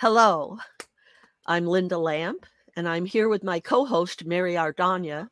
[0.00, 0.56] Hello,
[1.44, 5.28] I'm Lynda Lamp, and I'm here with my co host, Mary Ardanya,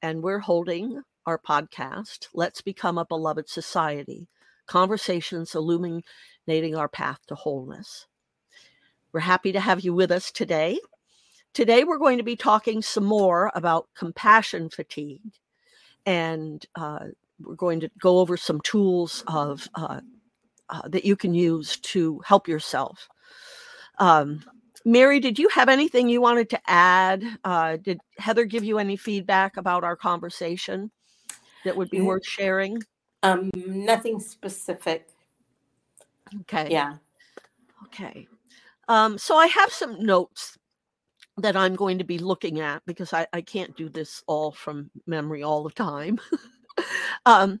[0.00, 4.26] and we're holding our podcast, Let's Become a Beloved Society
[4.66, 8.06] Conversations Illuminating Our Path to Wholeness.
[9.12, 10.80] We're happy to have you with us today.
[11.52, 15.34] Today, we're going to be talking some more about compassion fatigue,
[16.06, 17.08] and uh,
[17.42, 20.00] we're going to go over some tools of uh,
[20.70, 23.06] uh, that you can use to help yourself.
[23.98, 24.44] Um,
[24.84, 27.24] Mary, did you have anything you wanted to add?
[27.44, 30.90] Uh, did Heather give you any feedback about our conversation
[31.64, 32.82] that would be worth sharing?
[33.22, 35.08] Um, nothing specific.
[36.42, 36.68] Okay.
[36.70, 36.94] Yeah.
[37.86, 38.28] Okay.
[38.88, 40.56] Um, so I have some notes
[41.38, 44.90] that I'm going to be looking at because I, I can't do this all from
[45.06, 46.18] memory all the time.
[47.26, 47.60] um,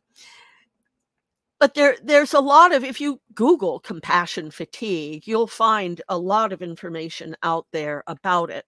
[1.58, 6.52] but there there's a lot of if you google compassion fatigue you'll find a lot
[6.52, 8.64] of information out there about it.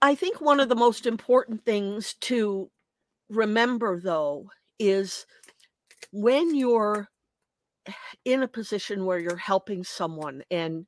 [0.00, 2.70] I think one of the most important things to
[3.28, 4.48] remember though
[4.78, 5.26] is
[6.12, 7.08] when you're
[8.24, 10.86] in a position where you're helping someone and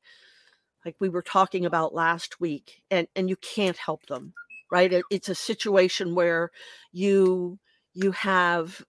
[0.85, 4.33] like we were talking about last week and and you can't help them
[4.71, 4.93] right?
[4.93, 6.51] It, it's a situation where
[6.93, 7.59] you
[7.95, 8.83] you have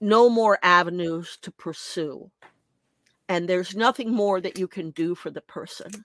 [0.00, 2.30] no more avenues to pursue.
[3.28, 6.04] And there's nothing more that you can do for the person.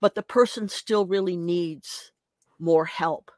[0.00, 2.12] But the person still really needs
[2.58, 3.30] more help.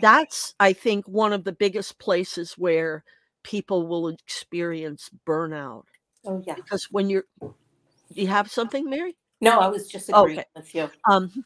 [0.00, 3.02] That's, I think, one of the biggest places where
[3.42, 5.84] people will experience burnout.
[6.24, 6.54] Oh, yeah.
[6.54, 7.52] Because when you're, do
[8.22, 9.16] you have something, Mary?
[9.40, 10.48] No, I was just agreeing okay.
[10.54, 10.90] with you.
[11.10, 11.44] Um,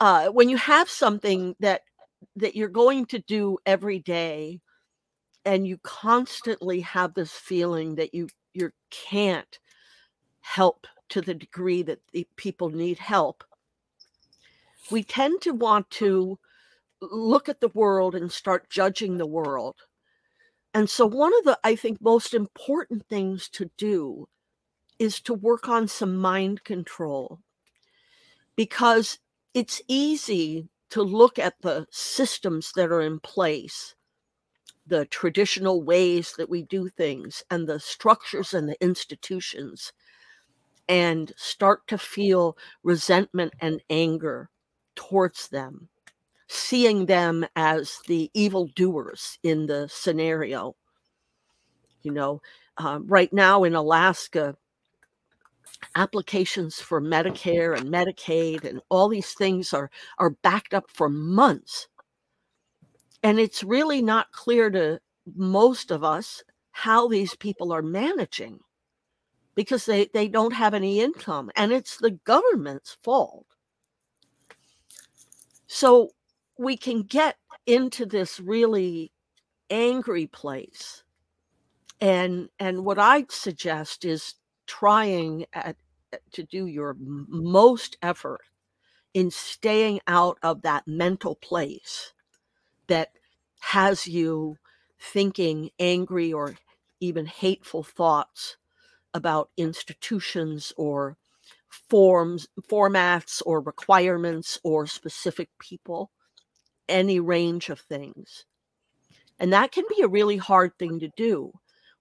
[0.00, 1.82] uh, when you have something that
[2.36, 4.60] that you're going to do every day
[5.44, 9.58] and you constantly have this feeling that you you can't
[10.40, 13.44] help to the degree that the people need help.
[14.90, 16.38] We tend to want to
[17.00, 19.76] look at the world and start judging the world.
[20.74, 24.28] And so one of the i think most important things to do
[24.98, 27.40] is to work on some mind control.
[28.56, 29.18] Because
[29.54, 33.94] it's easy to look at the systems that are in place
[34.86, 39.92] the traditional ways that we do things and the structures and the institutions
[40.88, 44.50] and start to feel resentment and anger
[44.94, 45.88] towards them,
[46.48, 50.74] seeing them as the evil doers in the scenario.
[52.02, 52.42] You know,
[52.78, 54.56] uh, right now in Alaska,
[55.94, 61.88] applications for Medicare and Medicaid and all these things are are backed up for months
[63.22, 65.00] and it's really not clear to
[65.36, 68.58] most of us how these people are managing
[69.54, 73.46] because they, they don't have any income and it's the government's fault.
[75.66, 76.10] So
[76.58, 79.12] we can get into this really
[79.70, 81.02] angry place.
[82.00, 84.34] And and what I'd suggest is
[84.66, 85.76] trying at,
[86.32, 88.42] to do your most effort
[89.14, 92.12] in staying out of that mental place
[92.92, 93.12] that
[93.60, 94.58] has you
[95.00, 96.54] thinking angry or
[97.00, 98.58] even hateful thoughts
[99.14, 101.16] about institutions or
[101.70, 106.10] forms formats or requirements or specific people
[106.86, 108.44] any range of things.
[109.38, 111.50] And that can be a really hard thing to do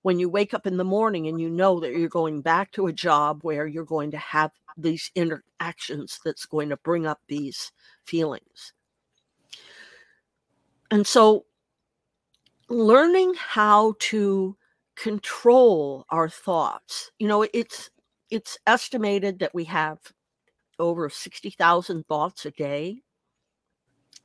[0.01, 2.87] when you wake up in the morning and you know that you're going back to
[2.87, 7.71] a job where you're going to have these interactions that's going to bring up these
[8.03, 8.73] feelings
[10.91, 11.45] and so
[12.69, 14.55] learning how to
[14.95, 17.11] control our thoughts.
[17.17, 17.89] You know, it's
[18.29, 19.97] it's estimated that we have
[20.79, 23.01] over 60,000 thoughts a day.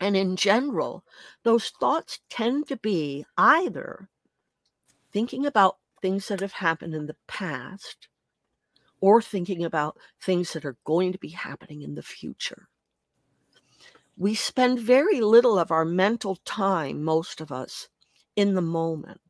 [0.00, 1.04] And in general,
[1.42, 4.08] those thoughts tend to be either
[5.12, 8.08] thinking about things that have happened in the past
[9.00, 12.68] or thinking about things that are going to be happening in the future
[14.16, 17.88] we spend very little of our mental time, most of us,
[18.34, 19.20] in the moment,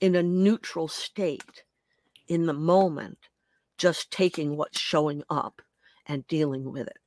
[0.00, 1.64] in a neutral state,
[2.28, 3.18] in the moment,
[3.78, 5.62] just taking what's showing up
[6.06, 6.98] and dealing with it.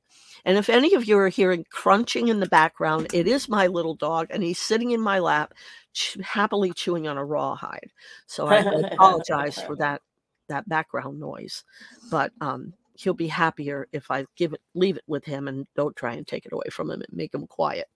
[0.44, 3.94] And if any of you are hearing crunching in the background, it is my little
[3.94, 5.54] dog, and he's sitting in my lap,
[5.92, 7.90] ch- happily chewing on a rawhide.
[8.26, 8.58] So I
[8.92, 10.02] apologize for that
[10.48, 11.64] that background noise.
[12.10, 15.96] But um, he'll be happier if I give it, leave it with him, and don't
[15.96, 17.88] try and take it away from him and make him quiet.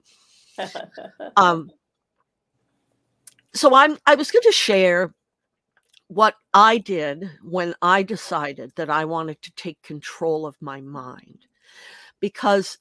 [1.36, 1.70] um,
[3.54, 5.14] so I'm I was going to share
[6.08, 11.46] what I did when I decided that I wanted to take control of my mind
[12.20, 12.78] because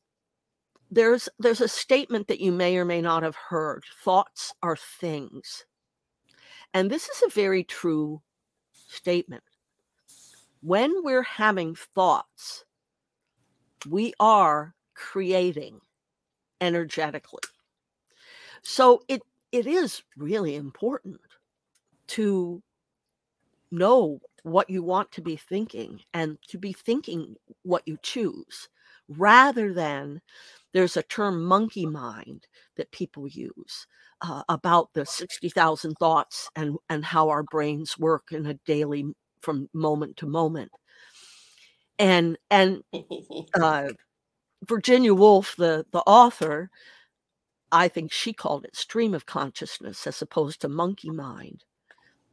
[0.89, 5.65] there's there's a statement that you may or may not have heard thoughts are things
[6.73, 8.21] and this is a very true
[8.87, 9.43] statement
[10.61, 12.65] when we're having thoughts
[13.87, 15.79] we are creating
[16.61, 17.41] energetically.
[18.63, 19.21] So it
[19.51, 21.21] it is really important
[22.07, 22.61] to
[23.71, 28.69] know what you want to be thinking and to be thinking what you choose
[29.09, 30.21] rather than
[30.73, 32.45] there's a term monkey mind
[32.75, 33.87] that people use
[34.21, 39.05] uh, about the 60,000 thoughts and and how our brains work in a daily
[39.41, 40.71] from moment to moment.
[41.99, 42.83] And and
[43.59, 43.89] uh,
[44.67, 46.69] Virginia Woolf the the author
[47.71, 51.63] I think she called it stream of consciousness as opposed to monkey mind.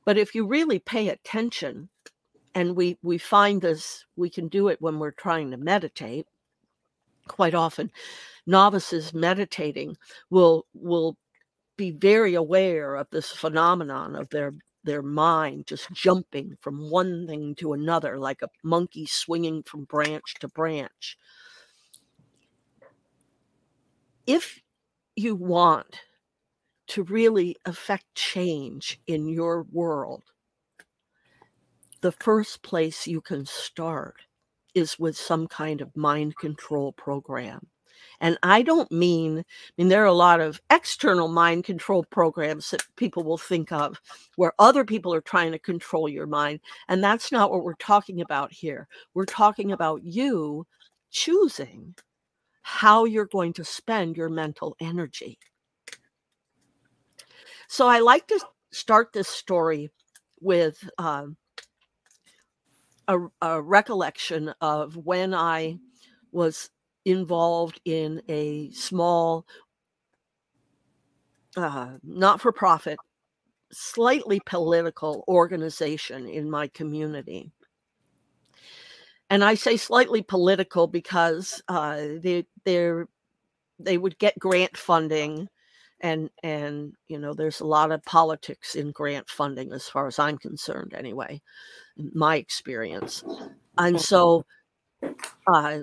[0.05, 1.89] But if you really pay attention
[2.55, 6.27] and we we find this we can do it when we're trying to meditate.
[7.27, 7.91] Quite often
[8.47, 9.97] novices meditating
[10.31, 11.17] will will
[11.77, 14.53] be very aware of this phenomenon of their
[14.85, 20.35] their mind just jumping from one thing to another like a monkey swinging from branch
[20.41, 21.19] to branch
[24.27, 24.61] if
[25.17, 26.01] you want
[26.87, 30.23] to really affect change in your world
[32.05, 34.17] the first place you can start
[34.75, 37.67] is with some kind of mind control program.
[38.21, 39.45] And I don't mean, I
[39.77, 44.01] mean, there are a lot of external mind control programs that people will think of
[44.37, 46.61] where other people are trying to control your mind.
[46.89, 48.89] And that's not what we're talking about here.
[49.15, 50.67] We're talking about you
[51.11, 51.95] choosing
[52.63, 55.39] how you're going to spend your mental energy.
[57.69, 58.41] So I like to
[58.73, 59.91] start this story
[60.41, 61.37] with um,
[63.09, 65.79] a, a recollection of when I
[66.33, 66.71] was
[67.05, 69.47] involved in a small,
[71.57, 72.99] uh, not for profit,
[73.73, 77.51] slightly political organization in my community.
[79.31, 82.93] And I say slightly political because uh, they they
[83.79, 85.49] they would get grant funding,
[86.01, 90.19] and and you know there's a lot of politics in grant funding as far as
[90.19, 91.41] I'm concerned, anyway
[91.97, 93.25] my experience.
[93.79, 94.45] And so
[95.53, 95.79] uh,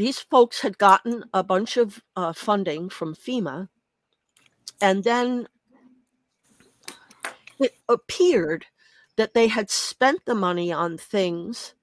[0.00, 3.68] these folks had gotten a bunch of uh, funding from FEMA,
[4.80, 5.46] and then
[7.58, 8.64] it appeared
[9.16, 11.74] that they had spent the money on things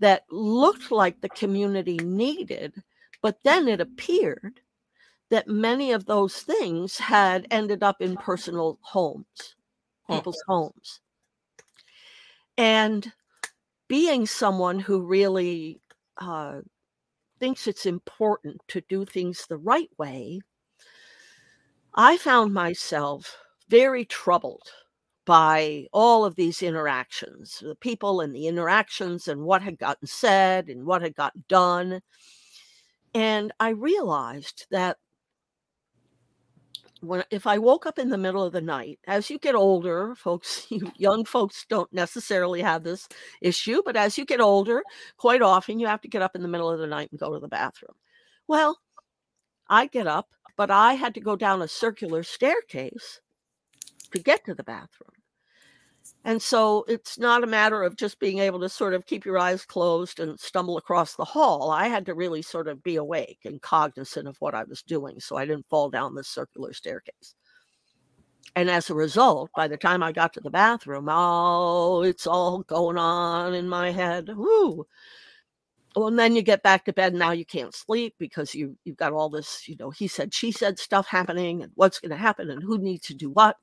[0.00, 2.74] that looked like the community needed,
[3.22, 4.60] but then it appeared
[5.30, 9.56] that many of those things had ended up in personal homes,
[10.10, 11.00] people's homes.
[12.58, 13.10] And
[13.88, 15.80] being someone who really
[16.18, 16.60] uh,
[17.42, 20.40] thinks it's important to do things the right way,
[21.92, 23.36] I found myself
[23.68, 24.70] very troubled
[25.24, 30.68] by all of these interactions, the people and the interactions, and what had gotten said
[30.68, 32.00] and what had gotten done.
[33.12, 34.98] And I realized that
[37.02, 40.14] when if I woke up in the middle of the night, as you get older,
[40.14, 43.08] folks, you young folks don't necessarily have this
[43.40, 44.82] issue, but as you get older,
[45.16, 47.32] quite often you have to get up in the middle of the night and go
[47.32, 47.94] to the bathroom.
[48.48, 48.78] Well,
[49.68, 53.20] I get up, but I had to go down a circular staircase
[54.12, 55.21] to get to the bathroom.
[56.24, 59.38] And so it's not a matter of just being able to sort of keep your
[59.38, 61.70] eyes closed and stumble across the hall.
[61.70, 65.18] I had to really sort of be awake and cognizant of what I was doing
[65.18, 67.34] so I didn't fall down this circular staircase.
[68.54, 72.62] And as a result, by the time I got to the bathroom, oh, it's all
[72.62, 74.28] going on in my head.
[74.28, 74.86] Woo.
[75.96, 77.12] Well, and then you get back to bed.
[77.12, 80.34] And now you can't sleep because you you've got all this, you know, he said,
[80.34, 83.56] she said stuff happening, and what's going to happen, and who needs to do what.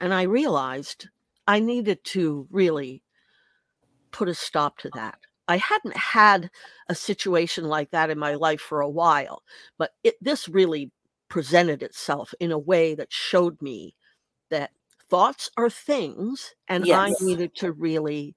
[0.00, 1.08] And I realized
[1.46, 3.02] I needed to really
[4.12, 5.18] put a stop to that.
[5.48, 6.50] I hadn't had
[6.88, 9.42] a situation like that in my life for a while,
[9.78, 10.90] but it, this really
[11.28, 13.94] presented itself in a way that showed me
[14.50, 14.70] that
[15.08, 16.98] thoughts are things, and yes.
[16.98, 18.36] I needed to really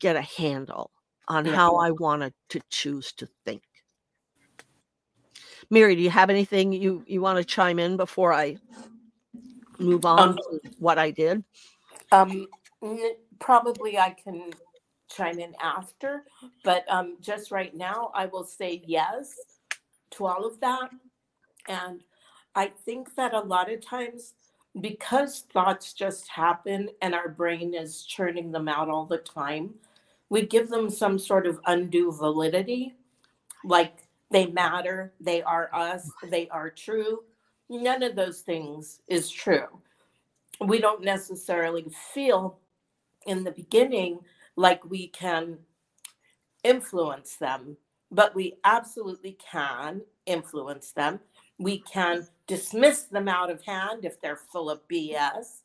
[0.00, 0.90] get a handle
[1.28, 1.54] on yeah.
[1.54, 3.62] how I wanted to choose to think.
[5.70, 8.58] Mary, do you have anything you, you want to chime in before I
[9.78, 11.44] move on um, to what I did?
[12.12, 12.46] Um,
[13.38, 14.50] probably I can
[15.08, 16.24] chime in after,
[16.62, 19.34] but um, just right now, I will say yes
[20.10, 20.90] to all of that.
[21.68, 22.02] And
[22.54, 24.34] I think that a lot of times
[24.80, 29.74] because thoughts just happen and our brain is churning them out all the time,
[30.30, 32.94] we give them some sort of undue validity,
[33.64, 33.98] like
[34.30, 37.22] they matter, they are us, they are true.
[37.68, 39.66] None of those things is true.
[40.60, 42.58] We don't necessarily feel
[43.26, 44.20] in the beginning
[44.56, 45.58] like we can
[46.62, 47.76] influence them,
[48.10, 51.20] but we absolutely can influence them.
[51.58, 55.62] We can dismiss them out of hand if they're full of BS.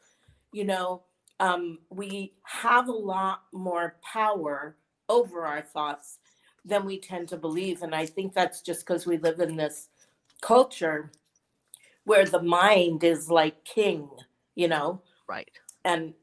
[0.51, 1.03] You know,
[1.39, 4.75] um, we have a lot more power
[5.09, 6.19] over our thoughts
[6.65, 7.81] than we tend to believe.
[7.81, 9.89] And I think that's just because we live in this
[10.41, 11.11] culture
[12.09, 14.09] where the mind is like king,
[14.55, 14.99] you know?
[15.27, 15.51] Right.
[15.85, 16.15] And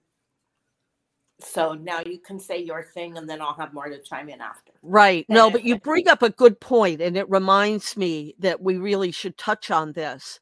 [1.38, 4.40] so now you can say your thing and then I'll have more to chime in
[4.40, 4.72] after.
[4.82, 5.24] Right.
[5.28, 9.12] No, but you bring up a good point, and it reminds me that we really
[9.12, 10.40] should touch on this.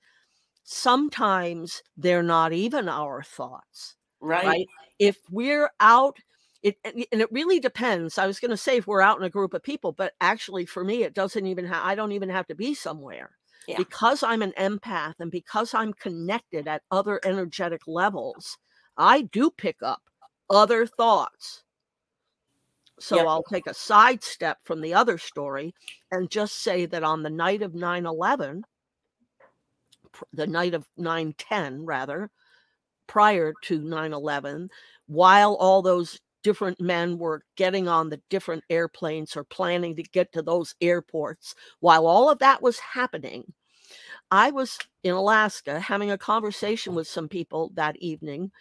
[0.62, 4.46] Sometimes they're not even our thoughts, Right.
[4.46, 4.66] right?
[4.98, 6.16] If we're out,
[6.62, 8.16] it and and it really depends.
[8.16, 10.64] I was going to say if we're out in a group of people, but actually
[10.64, 11.84] for me, it doesn't even have.
[11.84, 13.36] I don't even have to be somewhere
[13.66, 13.76] Yeah.
[13.78, 18.58] because I'm an empath and because I'm connected at other energetic levels.
[18.96, 20.02] I do pick up
[20.50, 21.62] other thoughts.
[23.00, 23.26] So Yep.
[23.26, 25.74] I'll take a sidestep from the other story
[26.12, 28.64] and just say that on the night of 9 11,
[30.32, 32.30] the night of 9 10, rather,
[33.06, 34.70] prior to 9 11,
[35.06, 40.30] while all those different men were getting on the different airplanes or planning to get
[40.32, 43.52] to those airports, while all of that was happening,
[44.30, 48.52] I was in Alaska having a conversation with some people that evening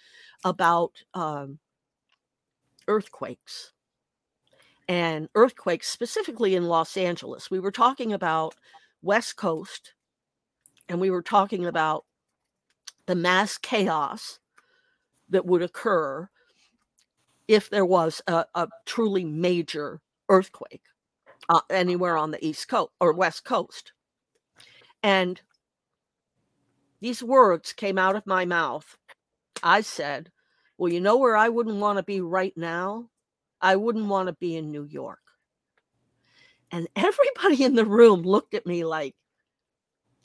[0.44, 1.60] about um,
[2.88, 3.74] earthquakes
[4.88, 7.52] and earthquakes specifically in Los Angeles.
[7.52, 8.56] We were talking about
[9.02, 9.94] West Coast
[10.90, 12.06] and we were talking about
[13.06, 14.40] the mass chaos
[15.30, 16.30] that would occur
[17.48, 20.84] if there was a, a truly major earthquake
[21.50, 23.92] uh, anywhere on the East Coast or West Coast.
[25.02, 25.42] And
[27.02, 28.98] these words came out of my mouth.
[29.62, 30.32] I said,
[30.78, 33.10] Well, you know where I wouldn't want to be right now?
[33.62, 35.20] I wouldn't want to be in New York.
[36.72, 39.16] And everybody in the room looked at me like,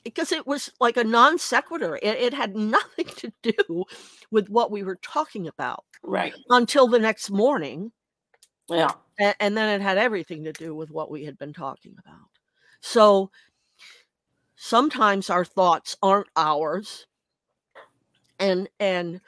[0.03, 1.97] because it was like a non sequitur.
[2.01, 3.85] It, it had nothing to do
[4.31, 6.33] with what we were talking about Right.
[6.49, 7.91] until the next morning.
[8.69, 8.93] Yeah.
[9.19, 12.29] And, and then it had everything to do with what we had been talking about.
[12.81, 13.31] So
[14.55, 17.07] sometimes our thoughts aren't ours.
[18.39, 19.21] And, and,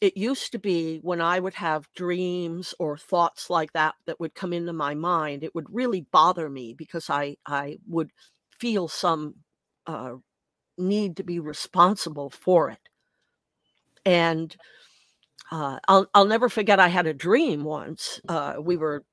[0.00, 4.34] it used to be when I would have dreams or thoughts like that that would
[4.34, 8.10] come into my mind, it would really bother me because I I would
[8.58, 9.34] feel some
[9.88, 10.14] uh,
[10.76, 12.78] need to be responsible for it.
[14.04, 14.56] And
[15.50, 16.78] uh, I'll I'll never forget.
[16.78, 18.20] I had a dream once.
[18.28, 19.04] Uh, we were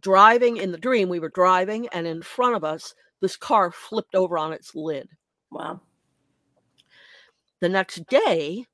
[0.00, 1.08] driving in the dream.
[1.08, 5.08] We were driving, and in front of us, this car flipped over on its lid.
[5.50, 5.80] Wow.
[7.60, 8.66] The next day,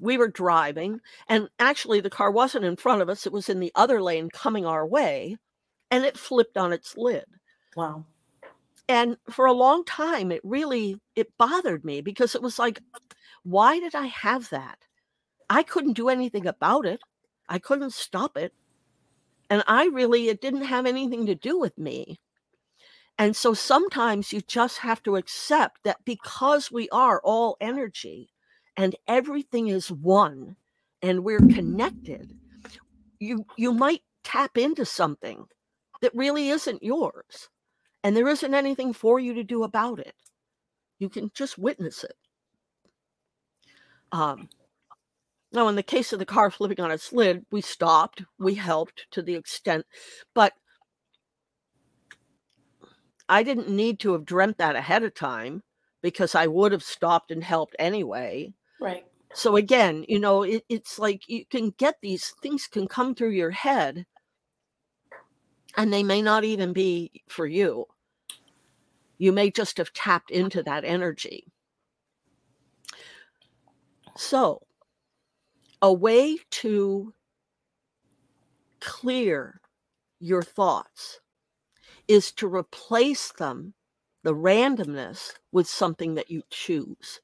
[0.00, 3.60] we were driving and actually the car wasn't in front of us it was in
[3.60, 5.36] the other lane coming our way
[5.90, 7.24] and it flipped on its lid
[7.76, 8.04] Wow.
[8.88, 12.80] And for a long time it really it bothered me because it was like
[13.44, 14.78] why did i have that?
[15.50, 17.00] I couldn't do anything about it.
[17.48, 18.52] I couldn't stop it.
[19.50, 22.20] And i really it didn't have anything to do with me.
[23.18, 28.30] And so sometimes you just have to accept that because we are all energy
[28.76, 30.54] and everything is one
[31.02, 32.32] and we're connected
[33.18, 35.44] you you might tap into something
[36.00, 37.48] that really isn't yours
[38.08, 40.14] and there isn't anything for you to do about it.
[40.98, 42.16] You can just witness it.
[44.12, 44.48] Um
[45.52, 49.06] now in the case of the car flipping on its lid we stopped we helped
[49.10, 49.84] to the extent
[50.34, 50.54] but
[53.28, 55.62] i didn't need to have dreamt that ahead of time
[56.02, 58.52] because i would have stopped and helped anyway.
[58.80, 59.06] Right.
[59.32, 63.30] so again you know it, it's like you can get these things can come through
[63.30, 64.04] your head
[65.76, 67.86] and they may not even be for you
[69.18, 71.44] you may just have tapped into that energy
[74.16, 74.60] so
[75.82, 77.12] a way to
[78.80, 79.60] clear
[80.20, 81.20] your thoughts
[82.08, 83.74] is to replace them
[84.24, 87.20] the randomness with something that you choose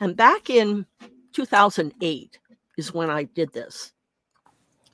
[0.00, 0.86] and back in
[1.32, 2.38] 2008
[2.76, 3.92] is when I did this.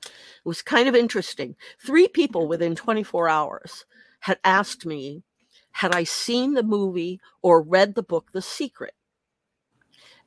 [0.03, 1.55] It was kind of interesting.
[1.85, 3.85] Three people within 24 hours
[4.19, 5.23] had asked me,
[5.71, 8.93] had I seen the movie or read the book The Secret?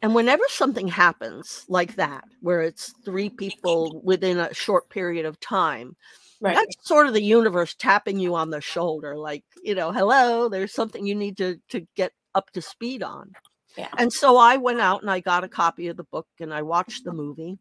[0.01, 5.39] And whenever something happens like that, where it's three people within a short period of
[5.41, 5.97] time,
[6.41, 6.57] Right.
[6.57, 10.75] that's sort of the universe tapping you on the shoulder, like, you know, hello, there's
[10.75, 13.33] something you need to to get up to speed on.
[13.79, 13.89] Yeah.
[13.97, 16.63] And so I went out and I got a copy of the book and I
[16.63, 17.59] watched the movie.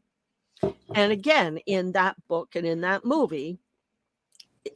[0.96, 3.60] And again, in that book and in that movie,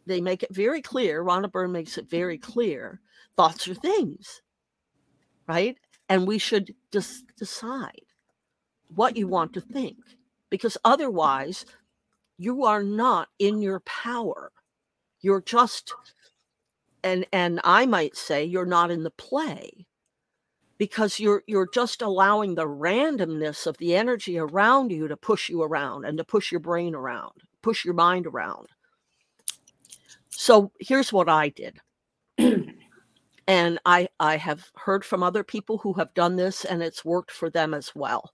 [0.05, 3.01] they make it very clear, Rhonda Byrne makes it very clear,
[3.35, 4.41] thoughts are things,
[5.47, 5.77] right?
[6.09, 8.01] And we should just decide
[8.89, 9.97] what you want to think
[10.49, 11.65] because otherwise
[12.37, 14.51] you are not in your power.
[15.21, 15.93] You're just
[17.03, 19.87] and and I might say you're not in the play
[20.77, 25.63] because you're you're just allowing the randomness of the energy around you to push you
[25.63, 28.67] around and to push your brain around, push your mind around.
[30.37, 31.79] So here's what I did.
[33.47, 37.31] and I I have heard from other people who have done this and it's worked
[37.31, 38.31] for them as well.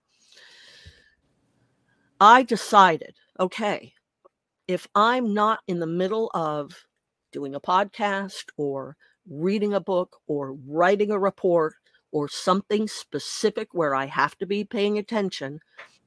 [2.19, 3.93] I decided, okay,
[4.67, 6.85] if I'm not in the middle of
[7.31, 8.95] doing a podcast or
[9.29, 11.75] reading a book or writing a report
[12.11, 15.59] or something specific where I have to be paying attention,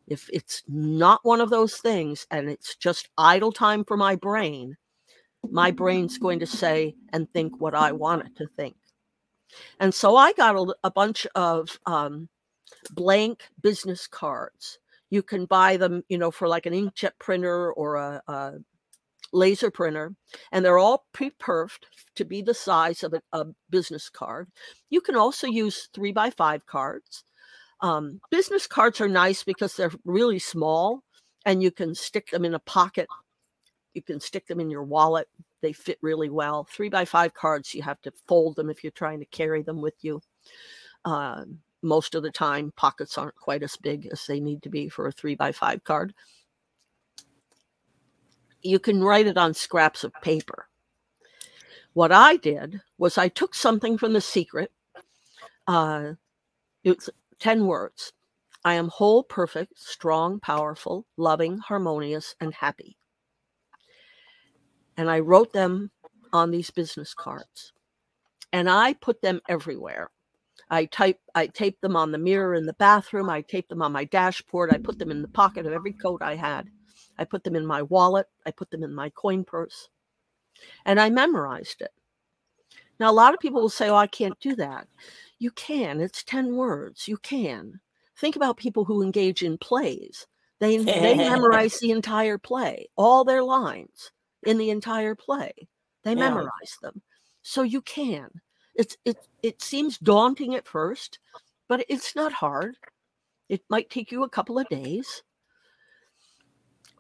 [0.07, 4.77] if it's not one of those things and it's just idle time for my brain,
[5.51, 8.77] my brain's going to say and think what I want it to think.
[9.81, 12.29] And so I got a, a bunch of um,
[12.91, 14.79] blank business cards.
[15.11, 18.53] You can buy them, you know, for like an inkjet printer or a, a
[19.33, 20.15] laser printer,
[20.53, 21.87] and they're all pre-perfed
[22.17, 24.49] to be the size of a, a business card.
[24.91, 27.25] You can also use three by five cards.
[27.81, 31.03] Um, business cards are nice because they're really small,
[31.45, 33.09] and you can stick them in a pocket.
[33.95, 35.29] You can stick them in your wallet.
[35.61, 36.65] They fit really well.
[36.65, 39.81] Three by five cards, you have to fold them if you're trying to carry them
[39.81, 40.21] with you.
[41.05, 41.45] Uh,
[41.83, 45.07] most of the time, pockets aren't quite as big as they need to be for
[45.07, 46.15] a three by five card.
[48.63, 50.69] You can write it on scraps of paper.
[51.93, 54.73] What I did was I took something from The Secret.
[55.67, 56.15] Uh,
[56.83, 58.13] it's 10 words
[58.65, 62.97] I am whole, perfect, strong, powerful, loving, harmonious, and happy.
[64.97, 65.91] And I wrote them
[66.33, 67.73] on these business cards.
[68.53, 70.11] And I put them everywhere.
[70.71, 73.29] I type I taped them on the mirror in the bathroom.
[73.29, 74.73] I taped them on my dashboard.
[74.73, 76.69] I put them in the pocket of every coat I had.
[77.19, 78.27] I put them in my wallet.
[78.47, 79.89] I put them in my coin purse.
[80.85, 81.93] And I memorized it.
[82.99, 84.87] Now, a lot of people will say, Oh, I can't do that.
[85.39, 86.01] You can.
[86.01, 87.09] It's 10 words.
[87.09, 87.81] You can.
[88.17, 90.27] Think about people who engage in plays.
[90.61, 94.13] They, they memorize the entire play, all their lines
[94.47, 95.53] in the entire play.
[96.03, 96.17] They Yeah.
[96.17, 97.03] memorize them.
[97.43, 98.31] So you can.
[98.75, 101.19] It's it it seems daunting at first,
[101.69, 102.77] but it's not hard.
[103.49, 105.23] It might take you a couple of days.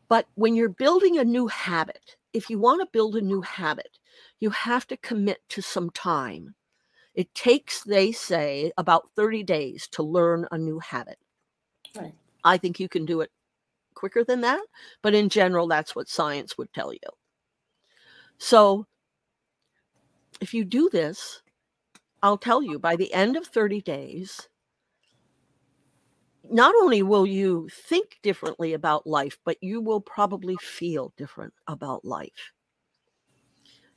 [0.09, 3.98] But when you're building a new habit, if you want to build a new habit,
[4.38, 6.54] you have to commit to some time.
[7.14, 11.18] It takes, they say, about 30 days to learn a new habit.
[11.96, 12.14] Right.
[12.44, 13.30] I think you can do it
[13.94, 14.61] quicker than that,
[15.02, 16.98] but in general, that's what science would tell you.
[18.38, 18.86] So
[20.40, 21.42] if you do this,
[22.22, 24.48] I'll tell you by the end of 30 days,
[26.50, 32.04] not only will you think differently about life, but you will probably feel different about
[32.04, 32.52] life.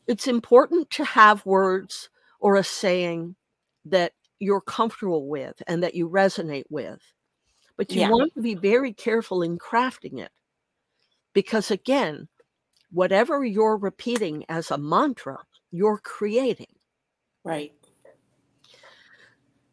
[0.08, 3.36] It's important to have words or a saying
[3.86, 7.02] that you're comfortable with and that you resonate with.
[7.78, 8.10] But you Yeah.
[8.10, 10.32] want to be very careful in crafting it.
[11.34, 12.28] Because again,
[12.92, 15.38] whatever you're repeating as a mantra,
[15.72, 16.74] you're creating.
[17.44, 17.74] Right.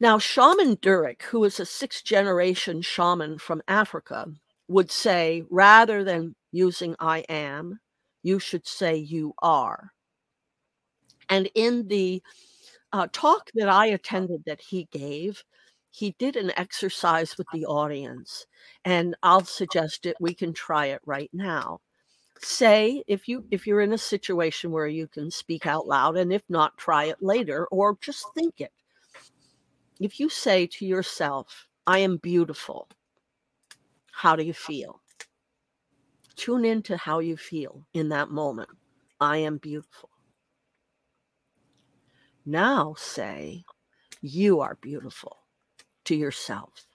[0.01, 4.27] Now, Shaman Durek, who is a sixth generation shaman from Africa,
[4.69, 7.79] would say rather than using I am,
[8.23, 9.93] you should say you are.
[11.29, 12.23] And in the
[12.93, 15.43] uh, talk that I attended that he gave,
[15.91, 18.47] he did an exercise with the audience,
[18.85, 20.17] and I'll suggest it.
[20.21, 21.81] We can try it right now.
[22.45, 26.33] Say if you if you're in a situation where you can speak out loud, and
[26.33, 28.73] if not, try it later, or just think it
[30.01, 32.89] if you say to yourself, I am beautiful,
[34.13, 35.01] how do you feel?
[36.37, 38.71] Tune into how you feel in that moment.
[39.21, 40.11] I am beautiful.
[42.45, 43.65] Now say,
[44.21, 45.39] You are beautiful
[46.05, 46.87] to yourself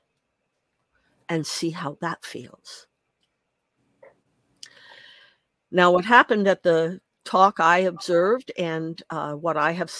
[1.29, 2.87] and see how that feels.
[5.71, 9.91] Now, what happened at the talk I observed and uh, what I have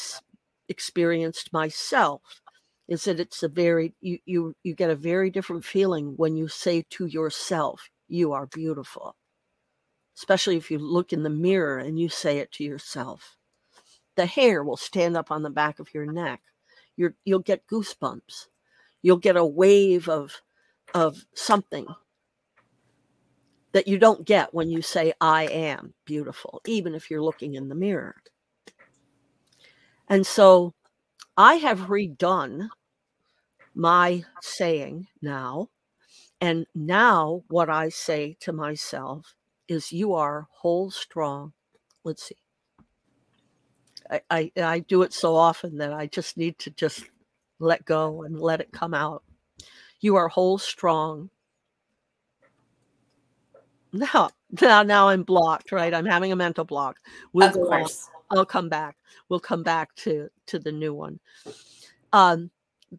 [0.67, 2.21] experienced myself
[2.88, 6.47] is that it's a very you you you get a very different feeling when you
[6.47, 9.15] say to yourself, "You are beautiful."
[10.17, 13.38] Especially if you look in the mirror and you say it to yourself.
[14.15, 16.41] The hair will stand up on the back of your neck.
[16.97, 18.47] You're, you'll get goosebumps.
[19.01, 20.41] You'll get a wave of
[20.95, 21.88] of something
[23.71, 27.69] that you don't get when you say I am beautiful, even if you're looking in
[27.69, 28.15] the mirror.
[30.08, 30.73] And so
[31.38, 32.69] I have redone
[33.75, 35.69] my saying now.
[36.41, 39.36] And now what I say to myself
[39.67, 41.53] is, You are whole strong.
[42.03, 42.36] Let's see.
[44.10, 47.03] I, I, I do it so often that I just need to just
[47.60, 49.23] let go and let it come out.
[50.01, 51.29] You are whole strong.
[53.91, 54.30] Now,
[54.62, 55.93] now, now I'm blocked, right?
[55.93, 56.97] I'm having a mental block.
[57.34, 58.10] We'll of course.
[58.32, 58.95] I'll come back.
[59.30, 61.19] We'll come back to to the new one.
[62.13, 62.52] Um,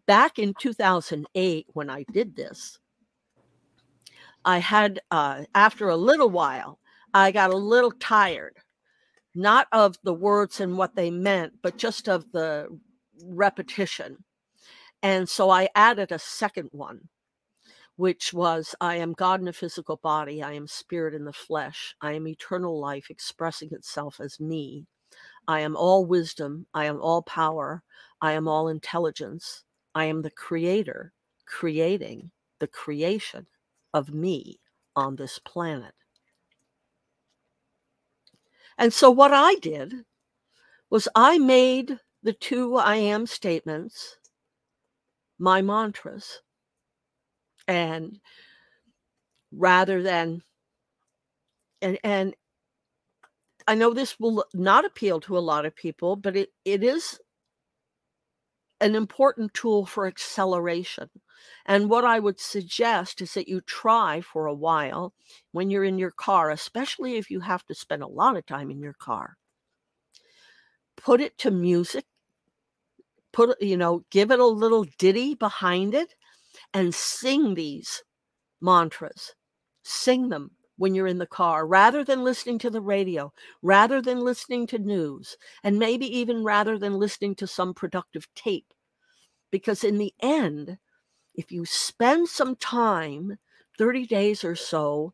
[0.05, 2.79] back in 2008, when I did this,
[4.43, 6.79] I had uh, after a little while,
[7.13, 8.57] I got a little tired,
[9.35, 12.67] not of the words and what they meant, but just of the
[13.23, 14.23] repetition.
[15.03, 17.07] And so I added a second one,
[17.97, 20.41] which was I am God in a physical body.
[20.41, 21.95] I am spirit in the flesh.
[22.01, 24.85] I am eternal life expressing itself as me.
[25.47, 26.67] I am all wisdom.
[26.73, 27.83] I am all power.
[28.21, 29.63] I am all intelligence.
[29.93, 31.13] I am the creator
[31.45, 33.45] creating the creation
[33.93, 34.59] of me
[34.95, 35.93] on this planet.
[38.77, 39.93] And so, what I did
[40.89, 44.17] was I made the two I am statements
[45.39, 46.41] my mantras.
[47.67, 48.19] And
[49.51, 50.43] rather than,
[51.81, 52.35] and, and
[53.67, 57.19] I know this will not appeal to a lot of people, but it, it is
[58.81, 61.09] an important tool for acceleration.
[61.65, 65.13] And what I would suggest is that you try for a while
[65.51, 68.71] when you're in your car, especially if you have to spend a lot of time
[68.71, 69.37] in your car.
[70.97, 72.05] Put it to music,
[73.31, 76.15] put you know, give it a little ditty behind it
[76.73, 78.03] and sing these
[78.61, 79.35] mantras.
[79.83, 84.19] Sing them when you're in the car rather than listening to the radio, rather than
[84.19, 88.73] listening to news, and maybe even rather than listening to some productive tape.
[89.51, 90.77] Because in the end,
[91.35, 93.39] if you spend some time,
[93.77, 95.13] 30 days or so,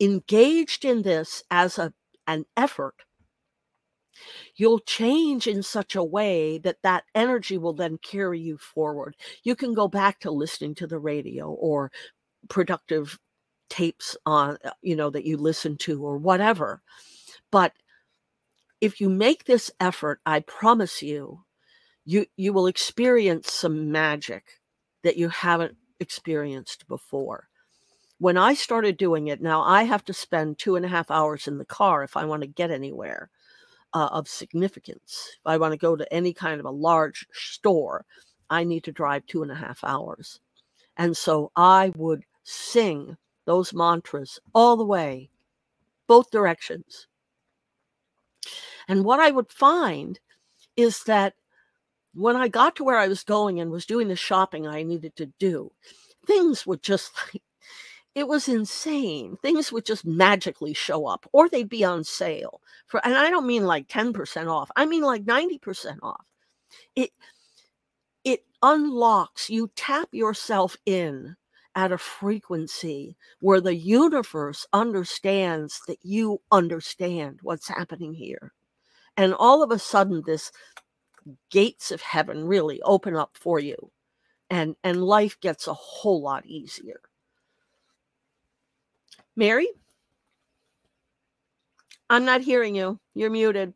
[0.00, 1.92] engaged in this as a,
[2.26, 2.96] an effort,
[4.56, 9.16] you'll change in such a way that that energy will then carry you forward.
[9.42, 11.92] You can go back to listening to the radio or
[12.48, 13.18] productive
[13.68, 16.82] tapes on uh, you know that you listen to or whatever.
[17.50, 17.72] But
[18.80, 21.44] if you make this effort i promise you
[22.04, 24.60] you you will experience some magic
[25.02, 27.48] that you haven't experienced before.
[28.18, 31.46] When i started doing it now i have to spend two and a half hours
[31.46, 33.30] in the car if i want to get anywhere
[33.94, 38.04] uh, of significance if i want to go to any kind of a large store
[38.48, 40.40] i need to drive two and a half hours
[40.96, 43.16] and so i would sing
[43.50, 45.30] those mantras all the way,
[46.06, 47.06] both directions.
[48.88, 50.18] And what I would find
[50.76, 51.34] is that
[52.14, 55.14] when I got to where I was going and was doing the shopping I needed
[55.16, 55.72] to do,
[56.26, 57.42] things would just like,
[58.14, 59.36] it was insane.
[59.42, 63.46] Things would just magically show up or they'd be on sale for, and I don't
[63.46, 64.70] mean like 10% off.
[64.76, 66.24] I mean like 90% off.
[66.96, 67.10] It,
[68.24, 71.36] it unlocks, you tap yourself in
[71.76, 78.52] at a frequency where the universe understands that you understand what's happening here.
[79.16, 80.50] And all of a sudden, this
[81.50, 83.90] gates of heaven really open up for you
[84.48, 87.00] and and life gets a whole lot easier
[89.36, 89.68] mary
[92.08, 93.72] i'm not hearing you you're muted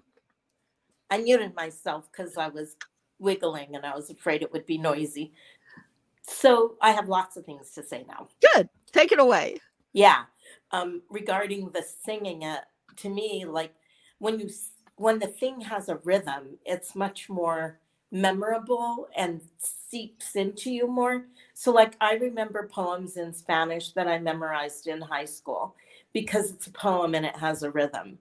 [1.10, 2.76] i muted myself because i was
[3.18, 5.32] wiggling and i was afraid it would be noisy
[6.26, 8.28] so I have lots of things to say now.
[8.54, 8.68] Good.
[8.92, 9.58] Take it away.
[9.92, 10.24] Yeah.
[10.70, 12.60] Um, regarding the singing it,
[12.96, 13.74] to me, like
[14.18, 14.48] when you
[14.96, 17.80] when the thing has a rhythm, it's much more
[18.14, 21.26] memorable and seeps into you more.
[21.52, 25.74] So like I remember poems in Spanish that I memorized in high school
[26.12, 28.18] because it's a poem and it has a rhythm.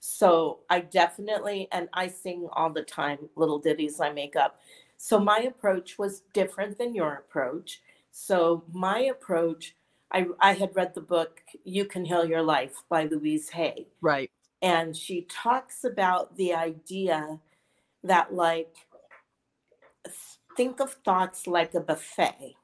[0.00, 4.58] So I definitely and I sing all the time little ditties I make up.
[4.96, 7.80] So my approach was different than your approach.
[8.10, 9.76] So my approach,
[10.10, 13.86] I, I had read the book You Can Heal Your Life by Louise Hay.
[14.00, 14.30] Right.
[14.60, 17.38] And she talks about the idea
[18.06, 18.74] that like
[20.56, 22.54] think of thoughts like a buffet.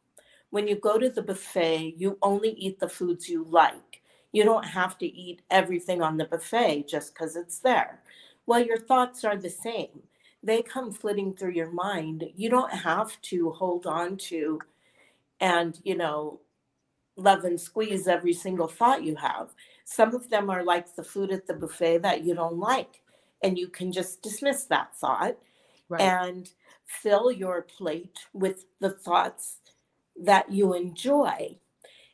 [0.50, 4.02] When you go to the buffet, you only eat the foods you like.
[4.32, 8.00] You don't have to eat everything on the buffet just because it's there.
[8.46, 10.02] Well, your thoughts are the same.
[10.42, 12.24] They come flitting through your mind.
[12.34, 14.60] You don't have to hold on to
[15.40, 16.40] and, you know,
[17.16, 19.50] love and squeeze every single thought you have.
[19.84, 23.02] Some of them are like the food at the buffet that you don't like,
[23.42, 25.36] and you can just dismiss that thought
[25.88, 26.00] Right.
[26.00, 26.50] and
[26.92, 29.56] fill your plate with the thoughts
[30.20, 31.56] that you enjoy.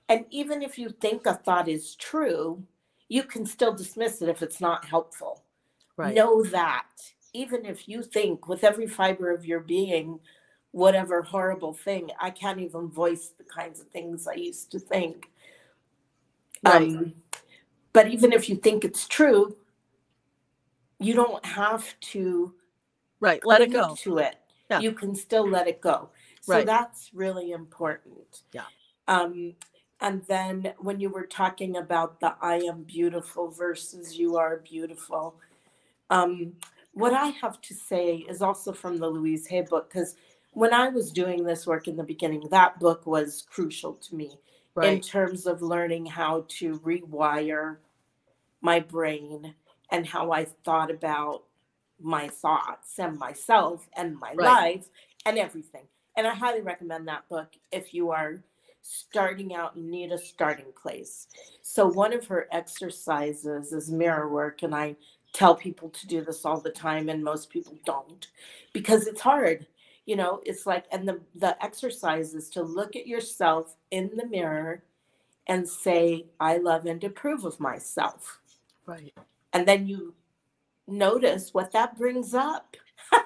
[0.09, 2.62] And even if you think a thought is true,
[3.09, 5.45] you can still dismiss it if it's not helpful.
[5.97, 6.14] right.
[6.14, 6.87] Know that.
[7.35, 10.19] Even if you think with every fiber of your being,
[10.71, 15.31] whatever horrible thing, I can't even voice the kinds of things I used to think.
[16.64, 16.83] Right.
[16.83, 17.14] Um,
[17.93, 19.57] but even if you think it's true,
[20.99, 22.55] you don't have to
[23.21, 23.45] Right.
[23.45, 23.97] Let it go.
[23.97, 24.37] to it.
[24.70, 24.81] Yeah.
[24.81, 26.11] You can still let it go.
[26.40, 26.66] So Right.
[26.66, 28.42] that's really important.
[28.52, 28.64] Yeah.
[29.07, 29.54] Um,
[30.00, 35.40] and then when you were talking about the I am beautiful versus you are beautiful,
[36.11, 36.54] um,
[36.92, 40.16] what I have to say is also from the Louise Hay book, because
[40.52, 44.38] when I was doing this work in the beginning, that book was crucial to me
[44.83, 47.78] in terms of learning how to rewire
[48.61, 49.54] my brain
[49.90, 51.44] and how I thought about
[52.00, 54.58] my thoughts and myself and my Right.
[54.62, 54.88] life
[55.26, 55.87] and everything.
[56.16, 58.42] And I highly recommend that book if you are
[58.82, 61.28] starting out and need a starting place.
[61.62, 64.96] So, one of her exercises is mirror work, and I
[65.34, 68.28] tell people to do this all the time, and most people don't
[68.72, 69.66] because it's hard.
[70.06, 74.26] You know, it's like, and the, the exercise is to look at yourself in the
[74.26, 74.82] mirror
[75.48, 78.40] and say, I love and approve of myself.
[78.87, 79.14] Right.
[79.52, 80.14] And then you
[80.88, 82.77] notice what that brings up.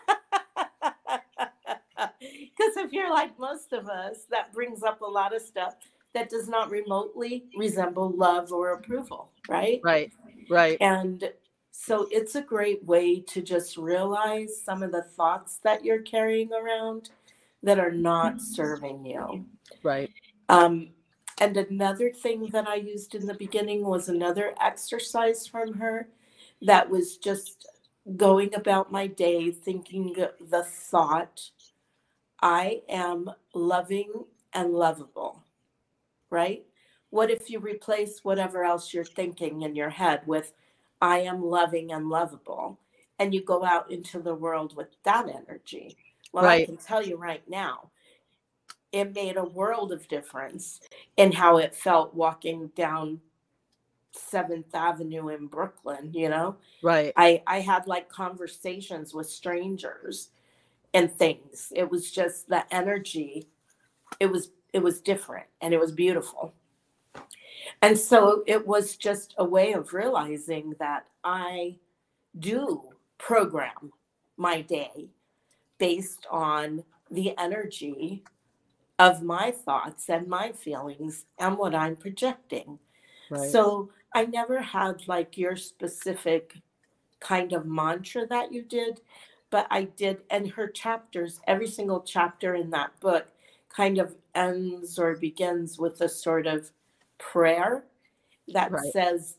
[2.21, 5.75] Because if you're like most of us, that brings up a lot of stuff
[6.15, 9.81] that does not remotely resemble love or approval, right?
[9.83, 10.13] Right.
[10.49, 10.77] Right.
[10.81, 11.33] And
[11.71, 16.53] so it's a great way to just realize some of the thoughts that you're carrying
[16.53, 17.11] around
[17.63, 19.47] that are not serving you.
[19.83, 20.11] Right.
[20.49, 20.91] Um,
[21.41, 26.09] and another thing that I used in the beginning was another exercise from her
[26.63, 27.69] that was just
[28.17, 31.51] going about my day thinking the thought,
[32.41, 35.43] I am loving and lovable,
[36.31, 36.65] right?
[37.11, 40.53] What if you replace whatever else you're thinking in your head with,
[41.01, 42.79] I am loving and lovable,
[43.19, 45.97] and you go out into the world with that energy?
[46.33, 47.91] Well, I can tell you right now,
[48.93, 50.81] it made a world of difference
[51.17, 53.21] in how it felt walking down
[54.13, 56.13] Seventh Avenue in Brooklyn.
[56.13, 57.13] You know, Right.
[57.17, 60.31] I I had like conversations with strangers
[60.95, 61.73] and things.
[61.75, 63.49] It was just the energy.
[64.21, 66.55] It was it was different and it was beautiful.
[67.81, 71.77] And so it was just a way of realizing that I
[72.39, 72.83] do
[73.19, 73.93] program
[74.37, 75.11] my day
[75.79, 78.25] based on the energy
[78.99, 82.79] of my thoughts and my feelings and what I'm projecting.
[83.31, 83.51] Right.
[83.51, 86.57] So I never had like your specific
[87.21, 89.01] kind of mantra that you did,
[89.51, 90.23] but I did.
[90.31, 93.29] And her chapters, every single chapter in that book
[93.75, 96.73] kind of ends or begins with a sort of
[97.19, 97.85] prayer
[98.49, 98.93] that Right.
[98.93, 99.37] says,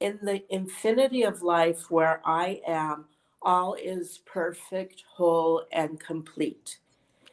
[0.00, 3.06] In the infinity of life where I am,
[3.42, 6.78] all is perfect, whole, and complete.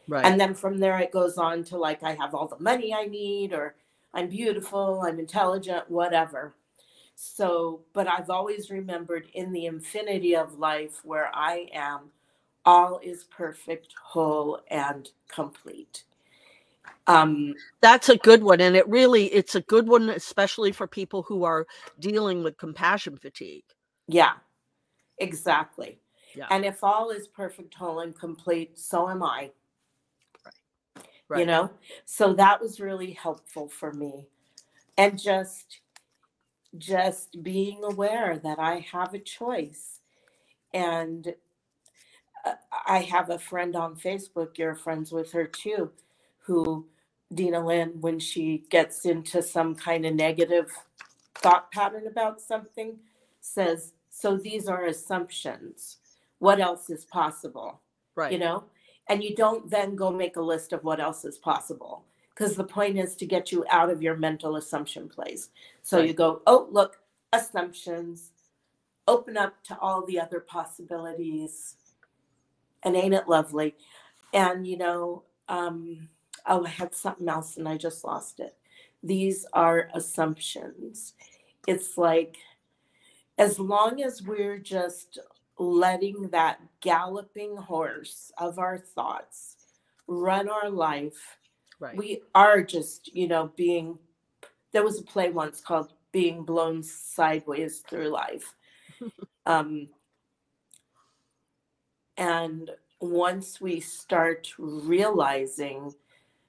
[0.08, 0.24] right.
[0.24, 3.06] And then from there, it goes on to like, I have all the money I
[3.06, 3.76] need, or
[4.14, 6.56] I'm beautiful, I'm intelligent, whatever.
[7.16, 12.12] So, but I've always remembered in the infinity of life where I am,
[12.66, 16.04] all is perfect, whole, and complete.
[17.08, 18.62] Um, That's a good one.
[18.62, 21.68] And it really it's a good one, especially for people who are
[22.00, 23.66] dealing with compassion fatigue.
[24.08, 24.34] yeah,
[25.20, 26.00] exactly.
[26.36, 26.48] Yeah.
[26.50, 29.52] And if all is perfect, whole, and complete, so am I.
[31.06, 31.40] you Right.
[31.42, 31.72] You know
[32.06, 34.28] so that was really helpful for me
[34.98, 35.81] and just
[36.78, 40.00] just being aware that i have a choice.
[40.74, 41.36] And
[42.46, 42.54] uh,
[42.88, 45.92] i have a friend on facebook you're friends with her too
[46.46, 46.88] who
[47.34, 50.72] dina lynn when she gets into some kind of negative
[51.36, 52.98] thought pattern about something
[53.42, 55.98] says so these are assumptions.
[56.40, 57.82] What else is possible?
[58.16, 58.32] Right.
[58.32, 58.66] you know?
[59.10, 62.64] And you don't then go make a list of what else is possible because the
[62.64, 65.50] point is to get you out of your mental assumption place.
[65.82, 66.98] So you go oh look
[67.34, 68.32] assumptions.
[69.08, 71.76] Open up to all the other possibilities.
[72.84, 73.76] And ain't it lovely?
[74.34, 76.10] And, you know, um,
[76.46, 78.56] oh, I had something else and I just lost it.
[79.04, 81.14] These are assumptions.
[81.68, 82.38] It's like,
[83.38, 85.20] as long as we're just
[85.58, 89.58] letting that galloping horse of our thoughts
[90.08, 91.38] run our life,
[91.82, 91.98] Right.
[91.98, 93.98] we are just, you know, being.
[94.72, 98.54] There was a play once called Being Blown Sideways Through Life.
[99.48, 99.90] um,
[102.18, 102.70] and
[103.02, 105.92] once we start realizing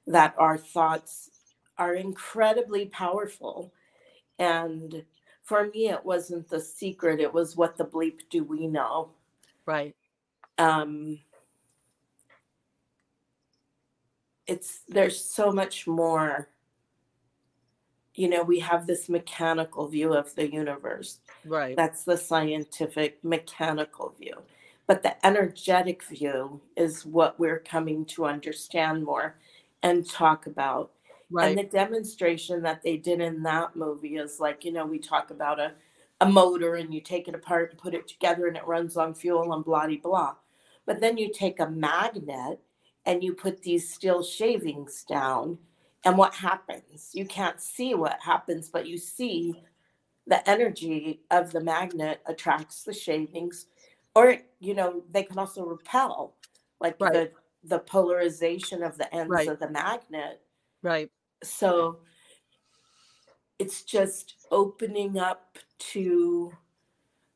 [0.06, 1.30] that our thoughts
[1.78, 3.72] are incredibly powerful,
[4.38, 5.02] and
[5.42, 9.12] for me, it wasn't the secret, it was what the bleep do we know.
[9.64, 9.96] right.
[10.58, 11.18] Um,
[14.46, 16.48] it's there's so much more
[18.14, 21.76] you know we have this mechanical view of the universe Right.
[21.76, 24.36] that's the scientific mechanical view.
[24.86, 29.36] But the energetic view is what we're coming to understand more
[29.82, 30.90] and talk about.
[31.30, 31.48] Right.
[31.48, 35.30] And the demonstration that they did in that movie is like, you know, we talk
[35.30, 35.72] about a,
[36.20, 39.14] a motor and you take it apart and put it together and it runs on
[39.14, 40.34] fuel and blah, blah, blah.
[40.84, 42.60] But then you take a magnet
[43.06, 45.58] and you put these steel shavings down.
[46.04, 47.10] And what happens?
[47.12, 49.62] You can't see what happens, but you see
[50.26, 53.66] the energy of the magnet attracts the shavings
[54.14, 56.36] or you know they can also repel
[56.80, 57.12] like Right.
[57.12, 57.32] the
[57.64, 59.48] the polarization of the ends Right.
[59.48, 60.40] of the magnet
[60.82, 61.10] right.
[61.42, 61.98] so
[63.58, 66.52] it's just opening up to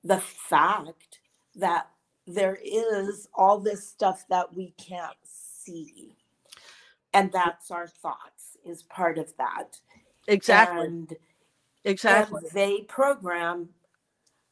[0.04, 1.20] the fact
[1.54, 1.88] that
[2.26, 5.16] there is all this stuff that we can't
[5.66, 6.16] see
[7.12, 9.78] and that's our thoughts is part of that
[10.28, 10.86] Exactly.
[10.86, 11.16] and
[11.84, 12.40] exactly.
[12.42, 13.68] and they program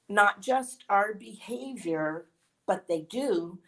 [0.09, 2.27] not just our behavior,
[2.67, 3.59] but they do,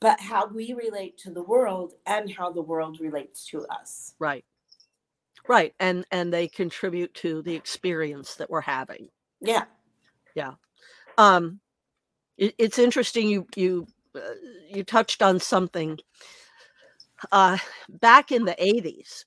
[0.00, 4.14] but how we relate to the world and how the world relates to us.
[4.18, 4.44] Right.
[5.48, 5.74] Right.
[5.80, 9.08] And and they contribute to the experience that we're having.
[9.40, 9.64] Yeah.
[10.34, 10.52] Yeah.
[11.18, 11.60] Um
[12.36, 14.20] it, it's interesting you you uh,
[14.68, 15.98] you touched on something
[17.32, 17.58] uh
[17.88, 19.24] back in the 80s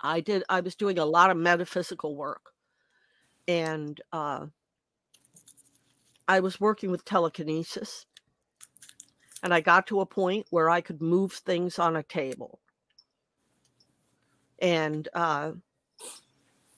[0.00, 2.52] I did I was doing a lot of metaphysical work
[3.46, 4.46] and uh
[6.28, 8.06] I was working with telekinesis
[9.42, 12.60] and I got to a point where I could move things on a table.
[14.60, 15.52] And uh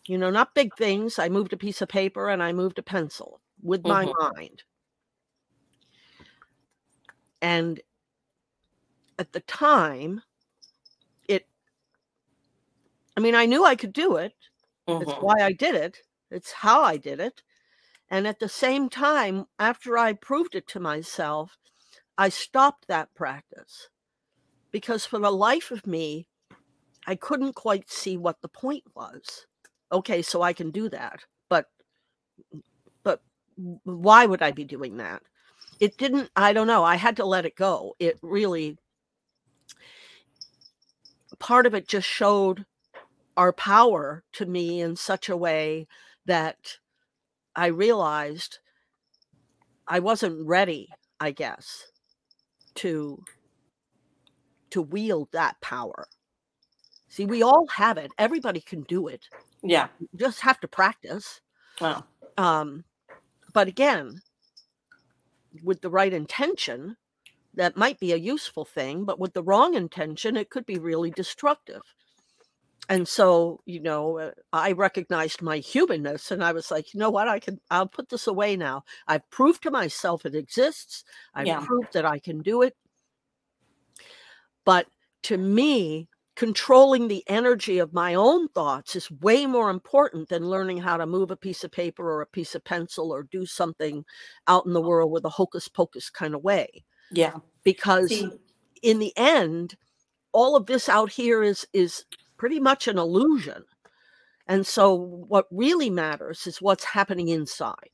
[0.06, 1.18] you know, not big things.
[1.18, 4.14] I moved a piece of paper and I moved a pencil with my Mhm.
[4.34, 4.62] mind.
[7.42, 7.80] And
[9.20, 10.22] at the time,
[11.28, 11.46] it,
[13.16, 14.34] I mean, I knew I could do it.
[15.00, 15.20] It's Mhm.
[15.20, 15.98] why I did it,
[16.30, 17.42] it's how I did it.
[18.10, 21.58] And at the same time, after I proved it to myself,
[22.18, 23.88] I stopped that practice
[24.72, 26.28] because for the life of me,
[27.06, 29.46] I couldn't quite see what the point was.
[29.92, 31.70] Okay, so I can do that, but
[33.02, 33.22] but
[33.84, 35.22] why would I be doing that?
[35.80, 37.96] It didn't I don't know, I had to let it go.
[37.98, 38.78] It really
[41.38, 42.66] part of it just showed
[43.36, 45.86] our power to me in such a way
[46.26, 46.78] that
[47.56, 48.58] I realized
[49.88, 50.88] I wasn't ready,
[51.20, 51.86] I guess,
[52.76, 53.24] to
[54.70, 56.06] to wield that power.
[57.08, 58.12] See, we all have it.
[58.18, 59.28] Everybody can do it.
[59.62, 59.88] Yeah.
[59.98, 61.40] You just have to practice.
[61.80, 62.06] Well,
[62.36, 62.84] Um,
[63.52, 64.22] but again,
[65.64, 66.96] with the right intention,
[67.54, 71.10] that might be a useful thing, but with the wrong intention, it could be really
[71.10, 71.82] destructive.
[72.88, 77.10] And so, you know, uh, I recognized my humanness and I was like, you know
[77.10, 77.28] what?
[77.28, 78.82] I can, I'll put this away now.
[79.06, 81.04] I've proved to myself it exists.
[81.34, 81.60] I've Yeah.
[81.60, 82.76] proved that I can do it.
[84.64, 84.86] But
[85.24, 90.78] to me, controlling the energy of my own thoughts is way more important than learning
[90.78, 94.04] how to move a piece of paper or a piece of pencil or do something
[94.46, 96.84] out in the world with a hocus pocus kind of way.
[97.10, 97.34] Yeah.
[97.64, 98.30] Because See,
[98.82, 99.76] in the end,
[100.32, 102.04] all of this out here is is
[102.36, 103.64] pretty much an illusion.
[104.46, 107.90] And so what really matters is what's happening inside.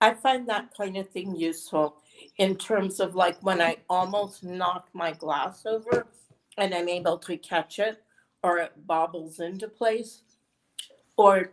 [0.00, 1.96] I find that kind of thing useful
[2.38, 6.06] in terms of like when I almost knock my glass over
[6.56, 8.02] and I'm able to catch it
[8.42, 10.22] or it bobbles into place.
[11.16, 11.52] Or,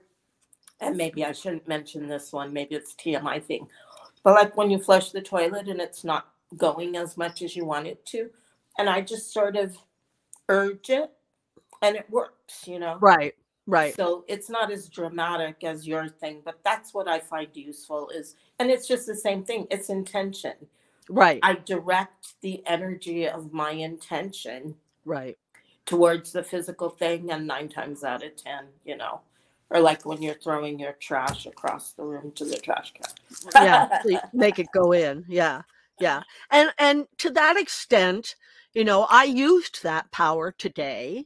[0.80, 3.68] and maybe I shouldn't mention this one, maybe it's TMI thing.
[4.24, 7.66] But like when you flush the toilet and it's not going as much as you
[7.66, 8.30] want it to,
[8.78, 9.78] and I just sort of
[10.50, 11.12] urge it
[11.82, 12.98] and it works, you know?
[13.00, 13.36] Right.
[13.68, 13.96] Right.
[13.96, 18.36] So it's not as dramatic as your thing, but that's what I find useful is,
[18.60, 19.68] and it's just the same thing.
[19.72, 20.54] It's intention.
[21.10, 21.40] Right.
[21.44, 25.38] I direct the energy of my intention Right.
[25.86, 29.22] towards the physical thing, and nine times out of ten, you know,
[29.72, 33.08] or like when you're throwing your trash across the room to the trash can.
[33.64, 33.88] yeah
[34.34, 35.62] make it go in yeah
[36.00, 38.36] yeah and and to that extent
[38.74, 41.26] you know i used that power today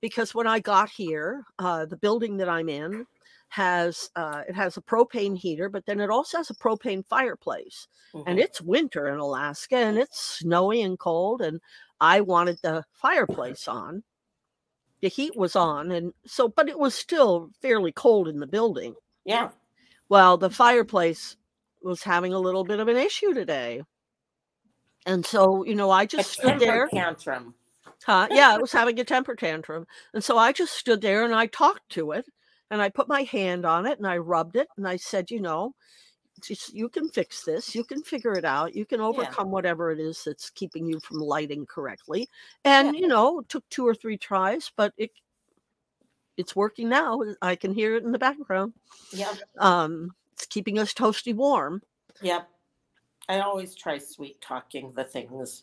[0.00, 3.06] because when i got here uh, the building that i'm in
[3.48, 7.88] has uh, it has a propane heater but then it also has a propane fireplace
[8.26, 8.42] and Mhm.
[8.42, 11.60] it's winter in alaska and it's snowy and cold and
[12.00, 14.02] i wanted the fireplace on
[15.06, 18.94] the heat was on and so but it was still fairly cold in the building
[19.24, 19.50] yeah,
[20.08, 21.36] well, the fireplace
[21.82, 23.82] was having a little bit of an issue today.
[25.04, 26.88] And so, you know, i just stood there.
[26.88, 27.54] tantrum.
[28.04, 28.28] Huh?
[28.30, 29.86] Yeah, it was having a temper tantrum.
[30.14, 32.24] And so I just stood there and I talked to it
[32.70, 35.40] and I put my hand on it and I rubbed it and I said, you
[35.40, 35.72] know,
[36.42, 37.74] just, you can fix this.
[37.74, 38.74] You can figure it out.
[38.74, 42.28] You can overcome whatever it is that's keeping you from lighting correctly.
[42.64, 43.00] And, Yeah.
[43.00, 45.10] you know, it took two or three tries, but it
[46.36, 47.22] it's working now.
[47.40, 48.74] I can hear it in the background.
[49.12, 51.82] yeah Um, it's keeping us toasty warm.
[52.20, 52.48] yep.
[53.28, 55.62] I always try sweet talking the things.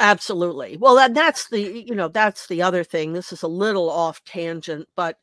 [0.00, 0.76] Absolutely.
[0.76, 3.12] Well, and that's the you know that's the other thing.
[3.12, 5.18] This is a little off tangent, but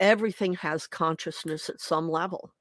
[0.00, 2.52] everything has consciousness at some level.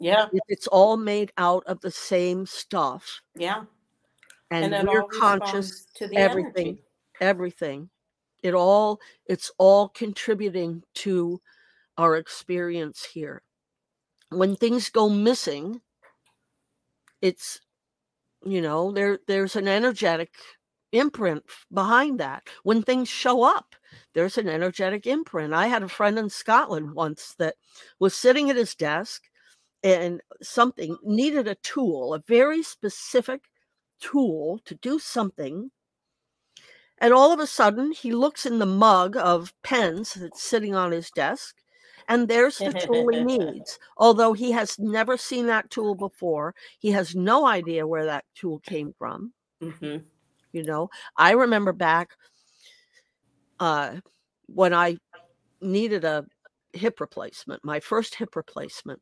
[0.00, 3.64] Yeah, It- It's all made out of the same stuff, yeah.
[4.50, 5.86] and, it we're conscious.
[5.96, 6.66] to the everything.
[6.68, 6.84] energy.
[7.20, 7.90] Everything,
[8.44, 11.40] it all it's all contributing to
[11.96, 13.42] our experience here.
[14.30, 15.80] When things go missing,
[17.20, 17.60] it's
[18.44, 20.32] you know there there's an energetic
[20.92, 21.42] imprint
[21.72, 23.74] behind that when things show up
[24.14, 27.56] there's an energetic imprint i had a friend in scotland once that
[27.98, 29.24] was sitting at his desk
[29.82, 33.44] and something needed a tool a very specific
[34.00, 35.70] tool to do something
[36.98, 40.92] and all of a sudden he looks in the mug of pens that's sitting on
[40.92, 41.56] his desk
[42.08, 43.78] and there's the tool he needs.
[43.98, 48.60] Although he has never seen that tool before he has no idea where that tool
[48.60, 49.34] came from.
[49.62, 49.98] Hmm
[50.52, 52.16] you know i remember back
[53.60, 53.96] uh
[54.46, 54.96] when i
[55.60, 56.24] needed a
[56.72, 59.00] hip replacement my first hip replacement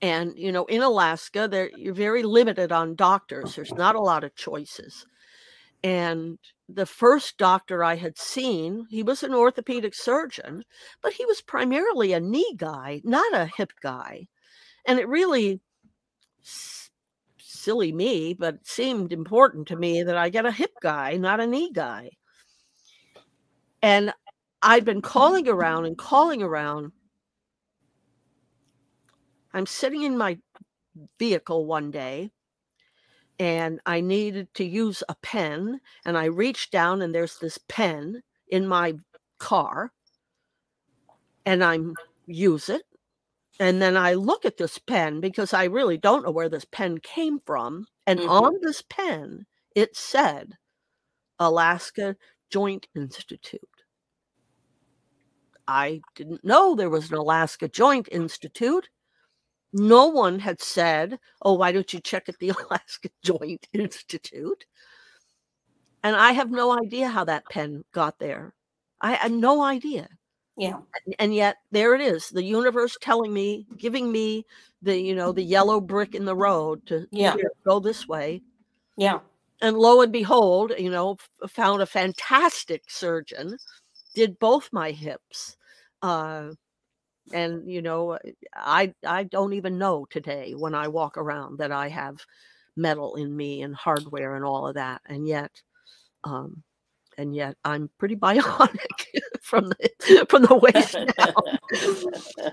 [0.00, 3.82] and you know in alaska there you're very limited on doctors there's uh-huh.
[3.82, 5.06] not a lot of choices.
[5.84, 6.38] And
[6.68, 10.64] the first doctor i had seen he was an orthopedic surgeon
[11.02, 14.26] but he was primarily a knee guy not a hip guy.
[14.86, 15.60] And it really
[16.42, 16.90] s-
[17.38, 21.40] silly me but it seemed important to me that i get a hip guy not
[21.40, 22.10] a knee guy.
[23.82, 24.12] And
[24.62, 25.06] i'd been mm-hmm.
[25.06, 26.92] calling around and calling around
[29.52, 30.38] i'm sitting in my
[31.18, 32.30] vehicle one day
[33.38, 38.22] and i needed to use a pen and i reached down and there's this pen
[38.48, 38.94] in my
[39.38, 39.92] car
[41.46, 41.94] and i'm
[42.26, 42.82] use it
[43.60, 46.98] and then I look at this pen because I really don't know where this pen
[46.98, 47.86] came from.
[48.06, 48.28] And Mhm.
[48.30, 50.56] on this pen, it said
[51.38, 52.16] Alaska
[52.50, 53.82] Joint Institute.
[55.66, 58.88] I didn't know there was an Alaska Joint Institute.
[59.72, 64.64] No one had said, Oh, why don't you check at the Alaska Joint Institute?
[66.02, 68.54] And I have no idea how that pen got there.
[69.00, 70.08] I had no idea
[70.56, 70.78] Yeah,
[71.18, 74.44] and- yet there it is the universe telling me giving me
[74.82, 77.34] the you know the yellow brick in the road to Yeah.
[77.36, 78.42] "Here, go this way
[78.96, 79.20] yeah,
[79.60, 81.16] and lo and behold you know
[81.48, 83.56] found a fantastic surgeon
[84.14, 85.56] did both my hips
[86.02, 86.50] uh
[87.32, 88.18] and you know
[88.54, 92.18] i i don't even know today when i walk around that i have
[92.76, 95.50] metal in me and hardware and all of that and yet
[96.24, 96.62] um
[97.18, 98.78] and yet i'm pretty bionic
[99.42, 102.52] from the from the waist down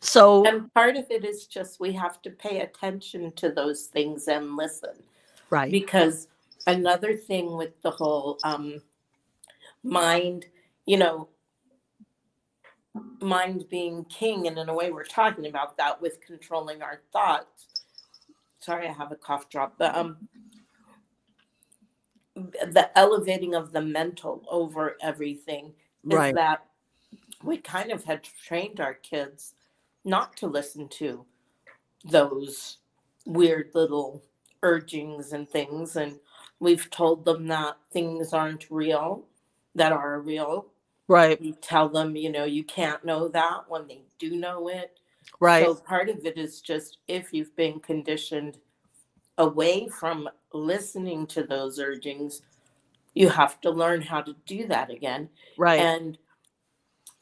[0.00, 4.28] so and part of it is just we have to pay attention to those things
[4.28, 4.94] and listen.
[5.50, 6.28] right because
[6.66, 8.80] another thing with the whole um
[9.82, 10.46] mind
[10.86, 11.28] you know
[13.20, 17.68] mind being king and in a way we're talking about that with controlling our thoughts.
[18.60, 20.28] Sorry i have a cough drop but um
[22.34, 25.72] the elevating of the mental over everything
[26.08, 26.34] is right.
[26.34, 26.64] that
[27.42, 29.54] we kind of had trained our kids
[30.04, 31.24] not to listen to
[32.04, 32.78] those
[33.26, 34.22] weird little
[34.62, 36.18] urgings and things and
[36.60, 39.24] we've told them that things aren't real
[39.74, 40.71] that are real
[41.08, 44.98] right we tell them you know you can't know that when they do know it
[45.40, 48.58] right so part of it is just if you've been conditioned
[49.38, 52.42] away from listening to those urgings,
[53.14, 56.18] you have to learn how to do that again right and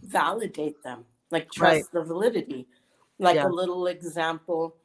[0.03, 1.93] validate them, like trust Right.
[1.93, 2.67] the validity.
[3.19, 3.47] Like Yeah.
[3.47, 4.77] a little example,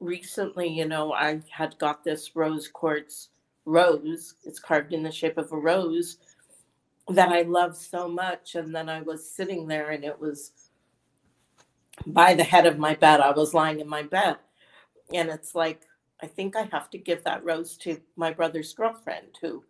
[0.00, 3.30] recently, you know, I had got this rose quartz
[3.66, 6.18] rose, it's carved in the shape of a rose
[7.08, 8.54] that I love so much.
[8.54, 10.52] And then I was sitting there and it was
[12.06, 13.20] by the head of my bed.
[13.20, 14.36] I was lying in my bed.
[15.12, 15.82] And it's like,
[16.22, 19.64] I think I have to give that rose to my brother's girlfriend who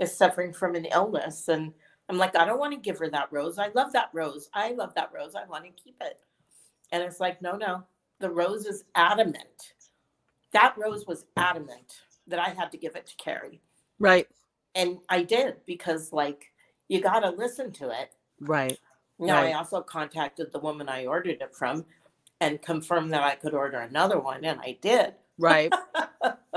[0.00, 1.48] is suffering from an illness.
[1.48, 1.72] And
[2.08, 3.58] I'm like, I don't want to give her that rose.
[3.58, 4.48] I love that rose.
[4.54, 5.34] I love that rose.
[5.34, 6.20] I want to keep it.
[6.92, 7.84] And it's like, no, no.
[8.20, 9.74] The rose is adamant.
[10.52, 13.60] That rose was adamant that I had to give it to Carrie.
[13.98, 14.26] right
[14.74, 16.46] And I did because, like,
[16.88, 18.14] you got to listen to it.
[18.40, 18.78] right
[19.18, 19.54] Now, Right.
[19.54, 21.84] I also contacted the woman I ordered it from
[22.40, 25.14] and confirmed that I could order another one, and I did.
[25.38, 25.72] right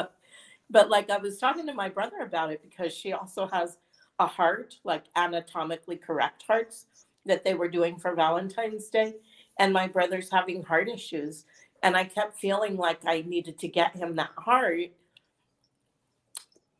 [0.70, 3.78] but like I was talking to my brother about it because she also has
[4.20, 6.86] a heart, like anatomically correct hearts
[7.26, 9.16] that they were doing for Valentine's Day.
[9.60, 11.46] And my brother's having heart issues.
[11.84, 14.92] And I kept feeling like I needed to get him that heart.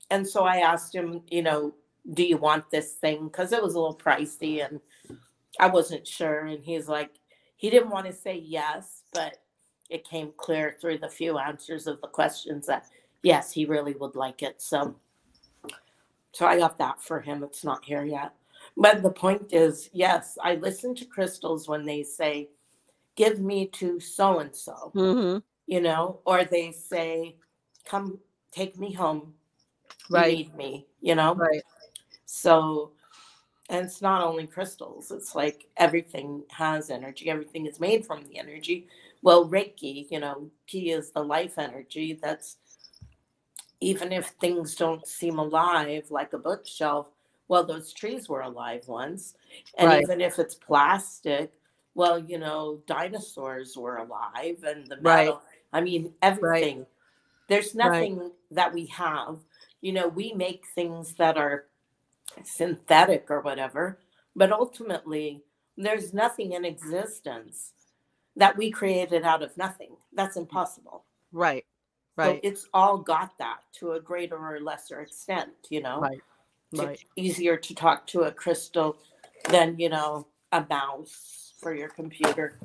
[0.10, 1.74] And so I asked him, you know,
[2.14, 3.26] do you want this thing?
[3.26, 4.80] Because it was a little pricey and
[5.60, 6.46] I wasn't sure.
[6.46, 7.12] And he's like,
[7.56, 9.38] he didn't want to say yes, but
[9.90, 12.86] it came clear through the few answers of the questions that
[13.24, 14.62] yes, he really would like it.
[14.62, 14.96] So,
[16.32, 17.44] so I got that for him.
[17.44, 18.34] It's not here yet.
[18.78, 22.50] But the point is, yes, I listen to crystals when they say,
[23.16, 24.92] give me to so and so,
[25.68, 27.36] you know, or they say,
[27.86, 28.20] come
[28.52, 29.34] take me home.
[30.10, 31.36] You right need me, you know?
[31.36, 31.62] right
[32.34, 32.94] So,
[33.70, 38.40] and it's not only crystals, it's like everything has energy, everything is made from the
[38.40, 38.88] energy.
[39.22, 42.56] Well, Reiki, you know, Ki is the life energy that's
[43.82, 47.08] even if things don't seem alive like a bookshelf,
[47.50, 49.34] well, those trees were alive once.
[49.78, 50.02] And Right.
[50.02, 51.52] even if it's plastic,
[51.96, 55.36] well, you know, dinosaurs were alive and the Right.
[55.74, 56.86] I mean, everything.
[57.50, 58.14] There's Right.
[58.14, 59.40] nothing that we have.
[59.82, 61.66] You know, we make things that are
[62.44, 64.00] synthetic or whatever,
[64.36, 65.44] but ultimately,
[65.78, 67.74] there's nothing in existence
[68.36, 69.96] that we created out of nothing.
[70.14, 71.06] That's impossible.
[71.32, 71.66] right
[72.18, 76.00] So right it's all got that to a greater or lesser extent, you know.
[76.00, 76.22] Right.
[76.72, 78.98] It's right easier to talk to a crystal
[79.50, 82.60] than, you know, a mouse for your computer.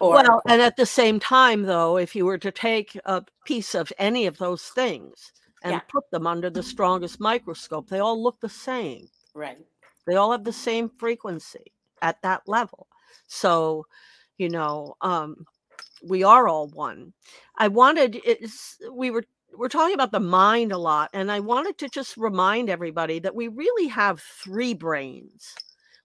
[0.00, 3.74] Or well and at the same time though if you were to take a piece
[3.74, 5.32] of any of those things
[5.64, 5.80] and Yeah.
[5.90, 7.88] put them under the strongest microscope.
[7.88, 9.08] They all look the same.
[9.34, 9.58] Right.
[10.06, 12.86] they all have the same frequency at that level.
[13.28, 13.86] So
[14.38, 15.46] you know um
[16.02, 17.12] we are all one.
[17.56, 19.24] I wanted it's we were
[19.56, 23.34] we're talking about the mind a lot and i wanted to just remind everybody that
[23.34, 25.54] we really have three brains.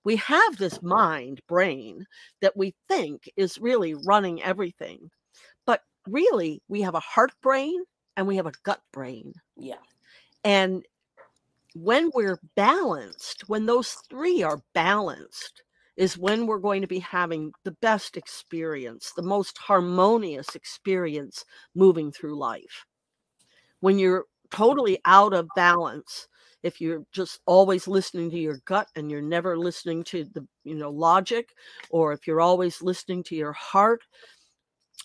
[0.03, 2.05] We have this mind brain
[2.41, 5.09] that we think is really running everything
[5.65, 7.83] but really we have a heart brain
[8.15, 9.77] and we have a gut brain Yeah.
[10.43, 10.85] and
[11.75, 15.63] when we're balanced, when those three are balanced,
[15.97, 21.45] is when we're going to be having the best experience, the most harmonious experience
[21.75, 22.85] moving through life.
[23.79, 26.27] When you're totally out of balance,
[26.63, 30.75] if you're just always listening to your gut and you're never listening to the you
[30.75, 31.49] know logic
[31.89, 34.01] or if you're always listening to your heart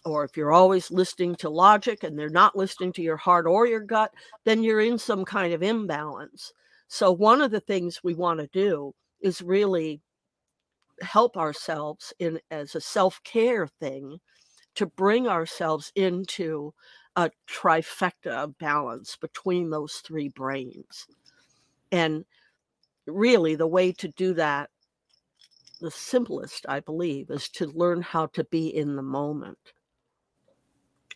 [0.05, 3.67] or if you're always listening to logic and they're not listening to your heart or
[3.67, 4.13] your gut
[4.45, 6.53] then you're in some kind of imbalance.
[6.89, 10.01] So, one of the things we want to do is really
[11.01, 14.19] help ourselves in as a self-care thing
[14.75, 16.75] to bring ourselves into
[17.17, 21.07] a trifecta of balance between those three brains.
[21.91, 22.25] And
[23.07, 24.71] really the way to do that
[25.83, 29.59] the simplest I believe is to learn how to be in the moment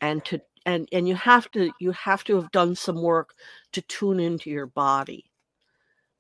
[0.01, 3.35] and to and and you have to you have to have done some work
[3.73, 5.25] to tune into your body.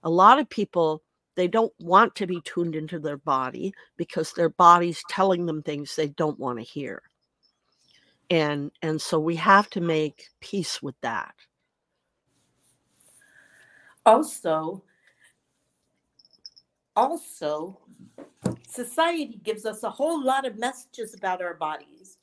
[0.03, 1.03] A lot of people
[1.35, 5.95] they don't want to be tuned into their body because their body's telling them things
[5.95, 7.03] they don't want to hear.
[8.31, 11.35] And and so we have to make peace with that.
[14.05, 14.85] Also,
[16.95, 17.79] also,
[18.69, 22.16] society gives us a whole lot of messages about our bodies.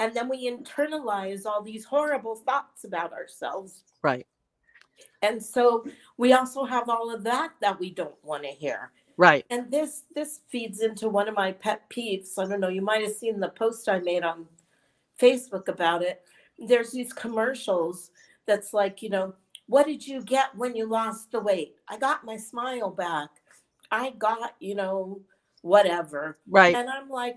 [0.00, 3.84] And then we internalize all these horrible thoughts about ourselves.
[4.02, 4.26] right
[5.22, 5.86] And so
[6.16, 8.90] we also have all of that that we don't want to hear.
[9.16, 12.38] right And this this feeds into one of my pet peeves.
[12.38, 14.46] I don't know, you might have seen the post I made on
[15.20, 16.22] Facebook about it.
[16.58, 18.10] There's these commercials
[18.46, 19.34] that's like, you know,
[19.66, 21.76] what did you get when you lost the weight?
[21.88, 23.30] I got my smile back.
[23.90, 25.20] I got, you know,
[25.62, 26.38] whatever.
[26.48, 26.74] Right.
[26.74, 27.36] And I'm like,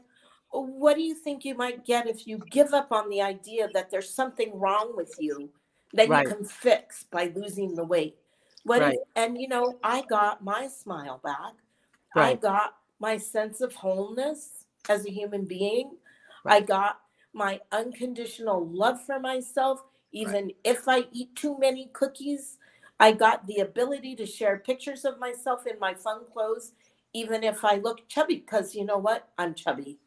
[0.62, 3.90] what do you think you might get if you give up on the idea that
[3.90, 5.50] there's something wrong with you
[5.94, 6.28] that Right.
[6.28, 8.18] you can fix by losing the weight?
[8.64, 8.94] What Right.
[8.96, 11.54] if, and you know, I got my smile back.
[12.16, 15.98] I got my sense of wholeness as a human being.
[16.46, 17.02] I got
[17.34, 19.82] my unconditional love for myself,
[20.12, 22.58] even if I eat too many cookies.
[23.00, 26.74] I got the ability to share pictures of myself in my fun clothes,
[27.14, 29.30] even if I look chubby, because you know what?
[29.38, 29.98] I'm chubby.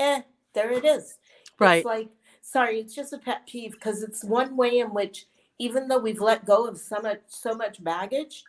[0.00, 0.22] Eh,
[0.54, 1.18] there it is.
[1.58, 1.76] Right.
[1.78, 2.08] It's like,
[2.42, 5.26] sorry, it's just a pet peeve because it's one way in which,
[5.58, 8.44] even though we've let go of so much, so much baggage,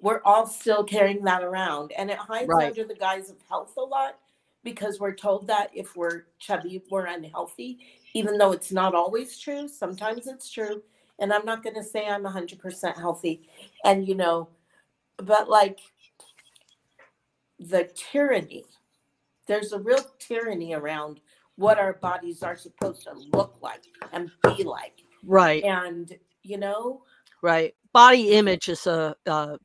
[0.00, 1.92] we're all still carrying that around.
[1.96, 2.66] And it hides Right.
[2.66, 4.18] under the guise of health a lot
[4.62, 7.78] because we're told that if we're chubby, we're unhealthy,
[8.12, 9.66] even though it's not always true.
[9.68, 10.82] Sometimes it's true.
[11.20, 13.48] And I'm not going to say I'm 100% healthy.
[13.84, 14.48] And, you know,
[15.18, 15.78] but like
[17.58, 18.64] the tyranny,
[19.46, 21.20] there's a real tyranny around
[21.56, 23.82] what our bodies are supposed to look like
[24.12, 25.02] and be like.
[25.24, 25.62] Right.
[25.62, 27.02] And, you know,
[27.44, 27.74] Right.
[27.92, 29.58] Body image is a uh,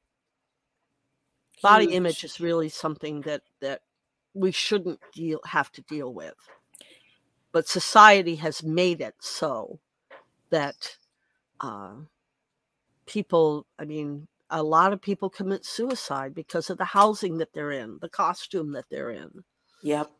[1.63, 1.95] body huge.
[1.95, 3.83] image is really something that that
[4.33, 6.35] we shouldn't deal have to deal with.
[7.53, 9.79] But society has made it so
[10.49, 10.97] that
[11.61, 11.93] uh,
[13.05, 17.71] people, I mean, a lot of people commit suicide because of the housing that they're
[17.71, 19.45] in, the costume that they're in.
[19.83, 20.11] Yep.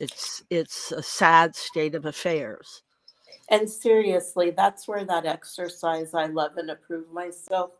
[0.00, 2.82] It's it's a sad state of affairs.
[3.50, 7.72] And seriously, that's where that exercise I love and approve myself,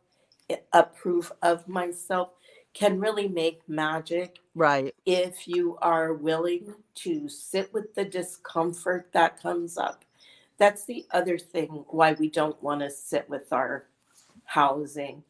[0.51, 2.31] eh, approve of myself
[2.75, 4.95] can really make magic Right.
[5.07, 10.05] if you are willing to sit with the discomfort that comes up.
[10.59, 13.87] That's the other thing why we don't want to sit with our
[14.45, 15.25] housing.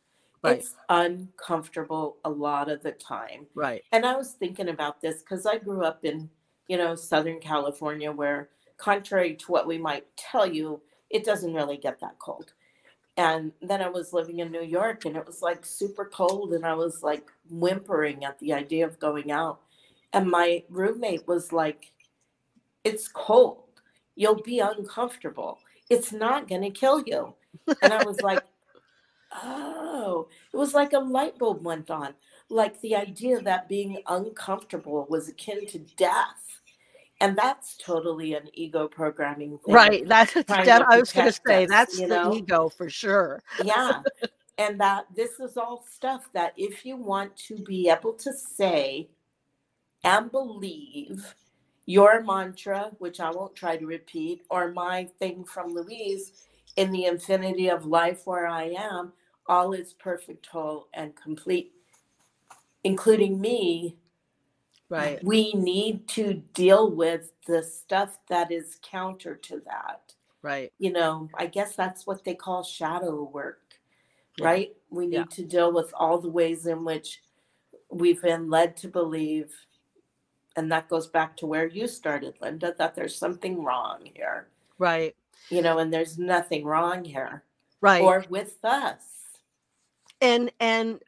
[0.45, 0.59] Right.
[0.59, 3.47] It's uncomfortable a lot of the time.
[3.55, 3.83] Right.
[3.93, 6.29] And I was thinking about this because I grew up in,
[6.69, 11.79] you know, Southern California, where, contrary to what we might tell you, it doesn't really
[11.79, 12.53] get that cold.
[13.17, 16.67] And then I was living in New York and it was like super cold, and
[16.67, 19.61] I was like whimpering at the idea of going out.
[20.13, 21.93] And my roommate was like,
[22.83, 23.63] It's cold.
[24.15, 25.59] You'll be uncomfortable.
[25.89, 27.35] It's not going to kill you.
[27.83, 28.43] And I was like,
[29.43, 32.15] Oh, it was like a light bulb went on
[32.49, 36.61] like the idea that being uncomfortable was akin to death.
[37.21, 39.75] And that's totally an ego programming thing.
[39.75, 40.07] Right.
[40.07, 43.43] That's that, I was going to say us, that's you the ego for sure.
[43.63, 44.03] Yeah.
[44.59, 49.09] and that this is all stuff that if you want to be able to say
[50.03, 51.35] and believe
[51.87, 57.07] your mantra, which I won't try to repeat, or my thing from Louise, in the
[57.07, 59.13] infinity of life where I am,
[59.47, 61.75] all is perfect, whole, and complete,
[62.83, 63.97] including me.
[64.89, 65.23] Right.
[65.25, 70.15] We need to deal with the stuff that is counter to that.
[70.43, 70.73] Right.
[70.79, 73.63] You know, I guess that's what they call shadow work,
[74.37, 74.45] Yeah.
[74.47, 74.77] right?
[74.91, 75.25] We need Yeah.
[75.25, 77.23] to deal with all the ways in which
[77.91, 79.55] we've been led to believe.
[80.57, 85.17] And that goes back to where you started, Lynda, that there's something wrong here, Right.
[85.49, 87.43] you know, and there's nothing wrong here
[87.81, 88.03] Right.
[88.03, 89.14] or with us.
[90.25, 91.01] And and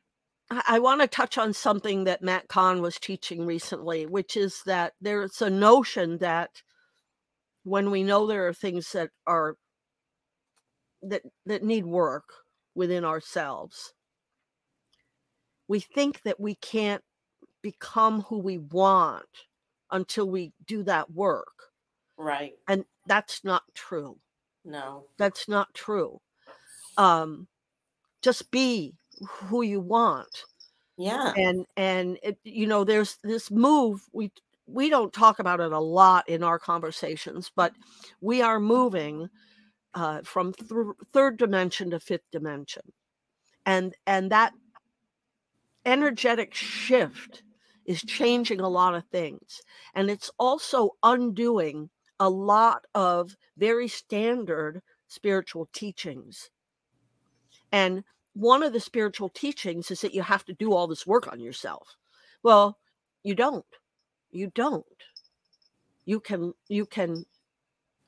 [0.50, 4.92] I, want to touch on something that Matt Kahn was teaching recently, which is that
[5.00, 6.50] there's a notion that
[7.64, 9.56] when we know there are things that are
[11.02, 12.24] that that need work
[12.74, 13.94] within ourselves,
[15.66, 17.02] we think that we can't
[17.62, 19.24] become who we want
[19.90, 21.54] until we do that work.
[22.18, 22.52] Right.
[22.68, 24.18] And that's not true.
[24.64, 25.04] No.
[25.18, 26.20] That's not true.
[26.96, 27.48] Um,
[28.22, 28.94] just be
[29.28, 30.44] who you want.
[30.98, 31.34] Yeah.
[31.36, 34.32] and and it, you know there's this move we
[34.66, 37.74] we don't talk about it a lot in our conversations but
[38.22, 39.28] we are moving
[39.96, 40.70] uh, from th-
[41.12, 42.82] third dimension to fifth dimension.
[43.64, 44.52] And and that
[45.84, 47.42] energetic shift
[47.86, 49.62] is changing a lot of things.
[49.94, 51.88] And it's also undoing
[52.20, 56.50] a lot of very standard spiritual teachings.
[57.72, 58.04] And
[58.36, 61.40] one of the spiritual teachings is that you have to do all this work on
[61.40, 61.96] yourself.
[62.42, 62.78] Well,
[63.22, 63.64] you don't.
[64.30, 64.84] You don't.
[66.04, 67.24] You can you can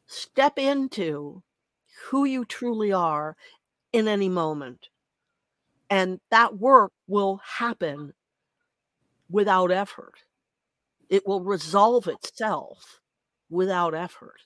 [0.06, 1.42] step into
[2.10, 3.36] who you truly are
[3.92, 4.88] in any moment.
[5.90, 8.12] And that work will happen
[9.30, 10.14] without effort.
[11.08, 13.00] It will resolve itself
[13.48, 14.42] without effort.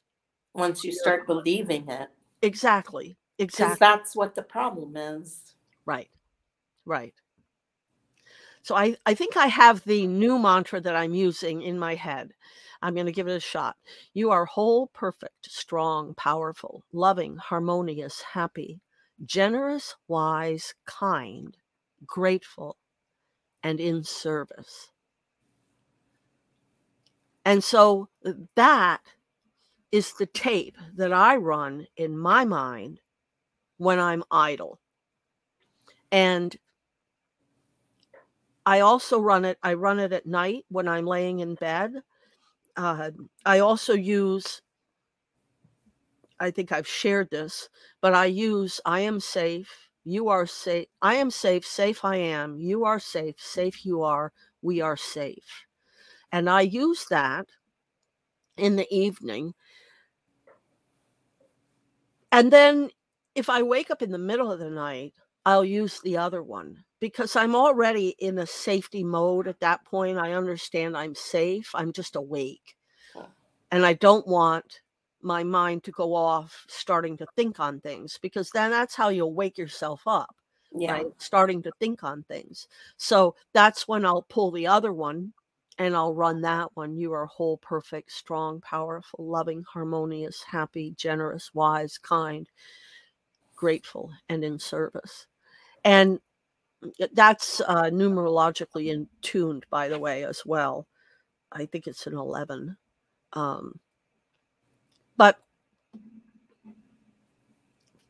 [0.55, 2.09] Once you start believing it.
[2.43, 5.55] exactly exactly that's what the problem is.
[5.87, 6.11] Right.
[6.87, 7.15] Right.
[8.63, 12.33] So i i think i have the new mantra that i'm using in my head.
[12.85, 13.77] I'm going to give it a shot.
[14.13, 18.81] You are whole perfect strong powerful loving harmonious happy
[19.25, 21.57] generous wise kind
[22.07, 22.77] grateful
[23.63, 24.91] and in service.
[27.45, 29.01] And so uh, that
[29.93, 33.01] is the tape that I run in my mind
[33.79, 34.81] when I'm idle.
[36.13, 36.55] And
[38.67, 41.95] I also run it, I run it at night when I'm laying in bed.
[42.77, 43.11] Uh,
[43.45, 44.63] I also use,
[46.39, 47.69] I think I've shared this,
[48.01, 52.59] but I use I am safe, you are safe, I am safe, safe I am,
[52.59, 55.67] you are safe, safe you are, we are safe.
[56.31, 57.47] And I use that
[58.57, 59.55] in the evening.
[62.31, 62.91] And then
[63.35, 66.85] if I wake up in the middle of the night, I'll use the other one
[67.01, 70.19] because I'm already in a safety mode at that point.
[70.19, 71.71] I understand I'm safe.
[71.75, 72.77] I'm just awake.
[73.73, 74.81] And I don't want
[75.23, 79.35] my mind to go off starting to think on things because then that's how you'll
[79.35, 80.35] wake yourself up,
[80.73, 80.93] Yeah.
[80.93, 81.07] right?
[81.19, 82.69] Starting to think on things.
[82.97, 85.33] So that's when I'll pull the other one
[85.79, 86.97] and I'll run that one.
[86.97, 92.49] You are whole, perfect, strong, powerful, loving, harmonious, happy, generous, wise, kind,
[93.57, 95.27] grateful, and in service.
[95.85, 96.21] And
[97.13, 100.87] that's uh, numerologically in tuned, by the way, as well.
[101.51, 102.77] I think it's an 11.
[103.35, 103.79] Um,
[105.17, 105.39] but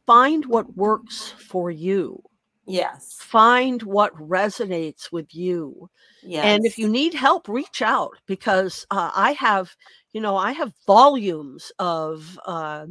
[0.06, 2.22] find what works for you,
[2.66, 3.18] Yes.
[3.20, 5.90] find what resonates with you.
[6.22, 6.44] Yes.
[6.44, 9.74] And if you need help, reach out because uh, I have,
[10.12, 12.86] you know, I have volumes of uh,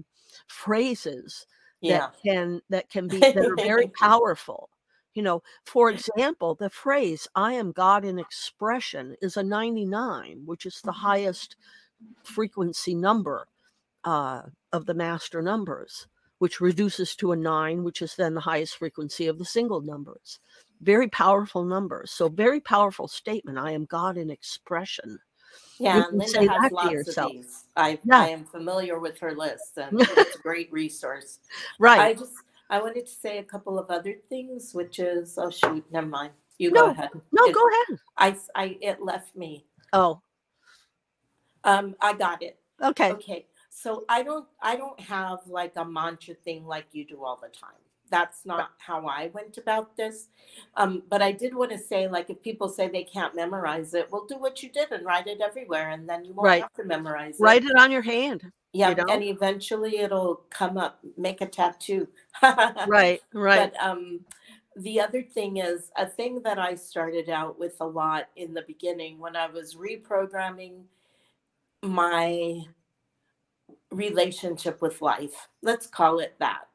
[0.47, 1.45] phrases
[1.81, 1.97] yeah.
[1.97, 4.69] that can that can be that are very powerful.
[5.13, 10.65] You know, for example, the phrase "I am God in expression" is a 99, which
[10.65, 10.95] is the Mhm.
[10.95, 11.55] highest
[12.23, 13.47] frequency number
[14.03, 14.43] uh,
[14.73, 16.07] of the master numbers,
[16.39, 20.39] which reduces to a nine, which is then the highest frequency of the single numbers.
[20.81, 22.11] Very powerful numbers.
[22.11, 23.57] So, very powerful statement.
[23.59, 25.19] I am God in expression.
[25.77, 27.65] Yeah, and Lynda say has lots of these.
[27.75, 28.23] I Yeah.
[28.23, 31.39] I am familiar with her list, and it's a great resource.
[31.79, 31.99] Right.
[31.99, 32.33] I just
[32.71, 36.31] I wanted to say a couple of other things, which is oh shoot, never mind.
[36.57, 37.09] You go No, ahead.
[37.33, 37.99] no, It- go ahead.
[38.17, 39.65] I I it left me.
[39.93, 40.21] Oh,
[41.63, 42.57] Um, I got it.
[42.81, 43.11] okay.
[43.11, 47.35] Okay, so I don't I don't have like a mantra thing like you do all
[47.41, 47.81] the time.
[48.09, 50.27] That's not how I went about this.
[50.75, 54.11] Um, but I did want to say, like, if people say they can't memorize it,
[54.11, 56.61] well, do what you did and write it everywhere, and then you won't Right.
[56.61, 57.43] have to memorize it.
[57.43, 58.51] Write it on your hand.
[58.73, 59.05] Yeah, you know?
[59.09, 60.99] and eventually it'll come up.
[61.17, 62.07] Make a tattoo.
[62.87, 63.71] Right, right.
[63.73, 64.21] But um,
[64.75, 68.63] the other thing is a thing that I started out with a lot in the
[68.63, 70.83] beginning when I was reprogramming
[71.83, 72.61] my
[73.91, 75.49] relationship with life.
[75.61, 76.67] Let's call it that.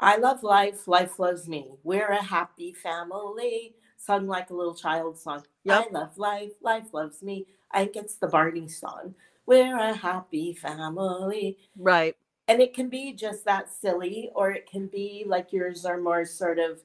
[0.00, 1.70] I love life, life loves me.
[1.84, 3.76] We're a happy family.
[3.96, 5.44] Sung like a little child song.
[5.62, 5.86] Yep.
[5.86, 7.46] I love life, life loves me.
[7.70, 9.14] I think it's the Barney song.
[9.46, 12.16] We're a happy family Right.
[12.48, 16.24] and it can be just that silly or it can be like yours are more
[16.24, 16.80] sort of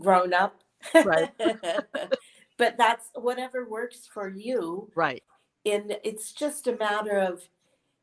[0.00, 0.60] grown up
[1.04, 1.30] Right.
[2.56, 5.22] but that's whatever works for you Right.
[5.66, 7.42] and it's just a matter of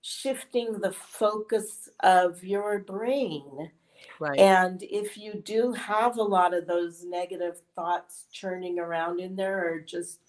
[0.01, 3.71] shifting the focus of your brain
[4.19, 4.39] Right.
[4.39, 9.67] and if you do have a lot of those negative thoughts churning around in there
[9.67, 10.19] or just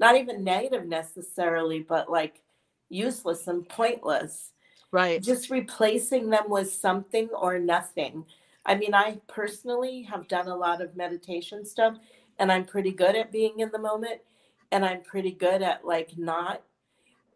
[0.00, 2.40] not even negative necessarily but like
[2.88, 4.52] useless and pointless
[4.90, 5.22] Right.
[5.22, 8.24] just replacing them with something or nothing.
[8.64, 11.96] I mean, I personally have done a lot of meditation stuff
[12.38, 14.20] and I'm pretty good at being in the moment
[14.72, 16.62] and I'm pretty good at like not.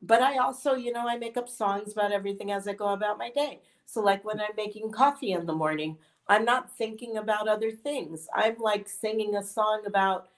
[0.02, 3.18] But I also, you know, I make up songs about everything as I go about
[3.18, 3.60] my day.
[3.86, 5.98] So, like when I'm making coffee in the morning,
[6.28, 8.28] I'm not thinking about other things.
[8.34, 10.28] I'm like singing a song about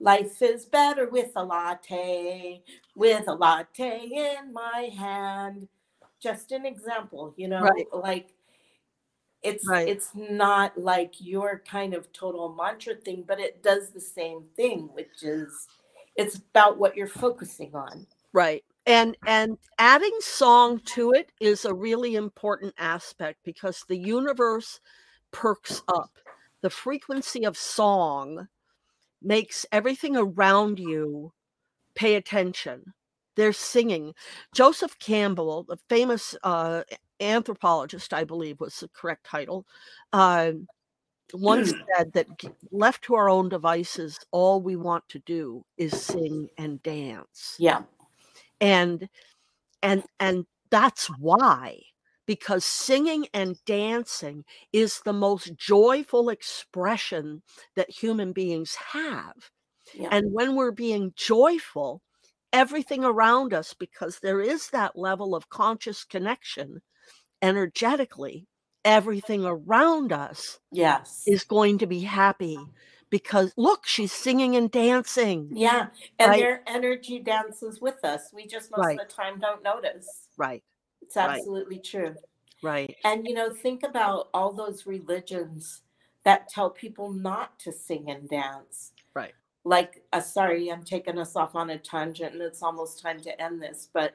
[0.00, 2.62] life is better with a latte,
[2.96, 5.68] with a latte in my hand
[6.20, 7.86] just an example you know Right.
[7.92, 8.28] like
[9.42, 9.86] it's Right.
[9.86, 14.88] it's not like your kind of total mantra thing but it does the same thing
[14.94, 15.68] which is
[16.16, 18.64] it's about what you're focusing on Right.
[18.86, 24.80] And and adding song to it is a really important aspect because the universe
[25.30, 26.10] perks up.
[26.60, 28.48] The frequency of song
[29.24, 31.32] makes everything around you
[31.94, 32.92] pay attention.
[33.36, 34.14] They're singing.
[34.54, 36.82] Joseph Campbell, the famous uh,
[37.20, 39.66] anthropologist, I believe was the correct title,
[40.12, 40.52] uh,
[41.32, 42.26] once said that
[42.70, 47.56] left to our own devices, all we want to do is sing and dance.
[47.58, 47.82] Yeah.
[48.60, 49.08] And
[49.82, 51.80] and and that's why
[52.26, 57.42] because singing and dancing is the most joyful expression
[57.76, 59.34] that human beings have.
[59.94, 60.08] Yeah.
[60.10, 62.02] And when we're being joyful,
[62.52, 66.80] everything around us, because there is that level of conscious connection
[67.42, 68.46] energetically,
[68.84, 71.24] everything around us Yes.
[71.26, 72.58] is going to be happy
[73.10, 75.48] because look, she's singing and dancing.
[75.52, 75.88] yeah.
[76.18, 76.40] And Right.
[76.40, 78.30] their energy dances with us.
[78.32, 79.00] We just most Right.
[79.00, 80.28] of the time don't notice.
[80.36, 80.62] Right,
[81.14, 81.38] It's Right.
[81.38, 82.16] absolutely true.
[82.62, 85.82] right, And you know, think about all those religions
[86.24, 88.92] that tell people not to sing and dance.
[89.14, 89.34] Right.
[89.64, 93.40] Like, uh, sorry, I'm taking us off on a tangent and it's almost time to
[93.40, 94.14] end this, but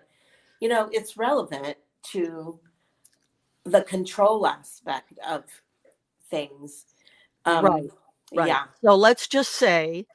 [0.59, 1.77] you know, it's relevant
[2.11, 2.59] to
[3.63, 5.45] the control aspect of
[6.29, 6.85] things.
[7.45, 7.89] Um, Right,
[8.35, 8.47] right.
[8.47, 8.63] Yeah.
[8.83, 10.05] So let's just say,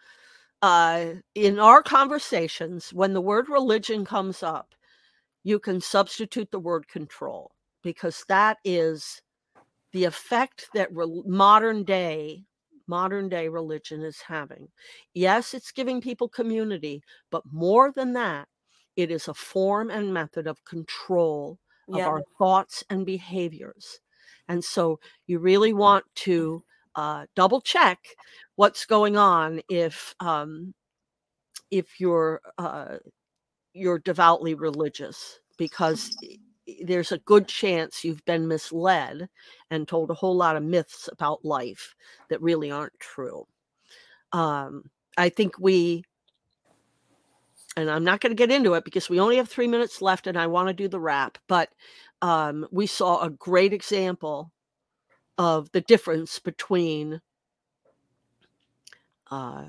[0.63, 4.75] uh, in our conversations, when the word religion comes up,
[5.45, 9.23] you can substitute the word control because that is
[9.93, 12.45] the effect that rel modern day
[12.87, 14.69] modern day religion is having.
[15.15, 18.49] Yes, it's giving people community, but more than that,
[18.97, 21.59] it is a form and method of control
[21.93, 22.07] of Yeah.
[22.07, 24.01] our thoughts and behaviors.
[24.49, 26.63] And so you really want to
[26.95, 27.99] uh, double check
[28.57, 30.75] what's going on if um,
[31.71, 32.99] if you're uh,
[33.75, 36.39] you're devoutly religious because i-
[36.85, 39.29] there's a good chance you've been misled
[39.71, 41.95] and told a whole lot of myths about life
[42.31, 43.47] that really aren't true.
[44.33, 46.05] Um, I think we
[47.77, 50.27] and I'm not going to get into it because we only have three minutes left
[50.27, 51.71] and I want to do the wrap, but
[52.23, 54.53] um, we saw a great example
[55.39, 57.21] of the difference between
[59.31, 59.65] uh,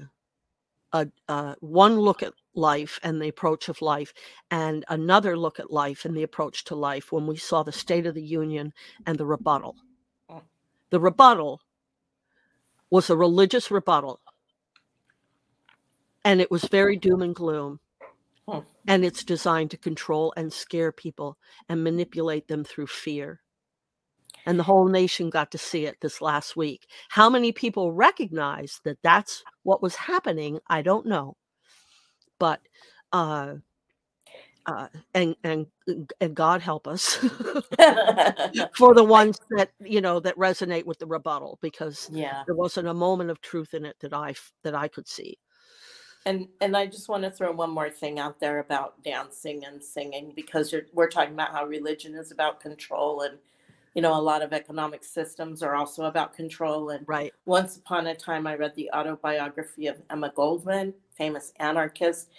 [0.94, 4.14] a, uh, one look at life and the approach of life
[4.52, 8.06] and another look at life and the approach to life when we saw the State
[8.06, 8.74] of the Union
[9.06, 9.76] and the rebuttal.
[10.30, 10.42] Mm.
[10.90, 11.62] The rebuttal
[12.90, 14.20] was a religious rebuttal
[16.26, 17.80] and it was very doom and gloom.
[18.48, 18.60] Hmm.
[18.88, 21.38] And it's designed to control and scare people
[21.70, 23.42] and manipulate them through fear.
[24.46, 26.88] And the whole nation got to see it this last week.
[27.10, 30.60] How many people recognize that that's what was happening?
[30.68, 31.38] I don't know.
[32.40, 32.62] But,
[33.12, 33.56] uh,
[34.66, 35.68] uh, and, and,
[36.20, 37.16] and God help us
[38.76, 42.44] for the ones that, you know, that resonate with the rebuttal because yeah.
[42.48, 44.34] there wasn't a moment of truth in it that I,
[44.64, 45.38] that I could see.
[46.26, 49.84] And and I just want to throw one more thing out there about dancing and
[49.84, 53.38] singing because you're, we're talking about how religion is about control and
[53.94, 57.32] you know a lot of economic systems are also about control and Right.
[57.46, 62.30] once upon a time I read the autobiography of Emma Goldman, famous anarchist,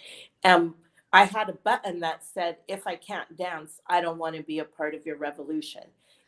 [0.43, 0.73] and
[1.13, 4.59] I had a button that said if I can't dance, I don't want to be
[4.59, 5.83] a part of your revolution.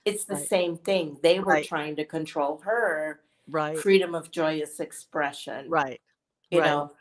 [0.05, 0.47] It's the Right.
[0.47, 1.17] same thing.
[1.23, 1.65] They were Right.
[1.65, 3.77] trying to control her Right.
[3.81, 6.01] freedom of joyous expression Right.
[6.51, 6.65] you Right.
[6.69, 6.91] know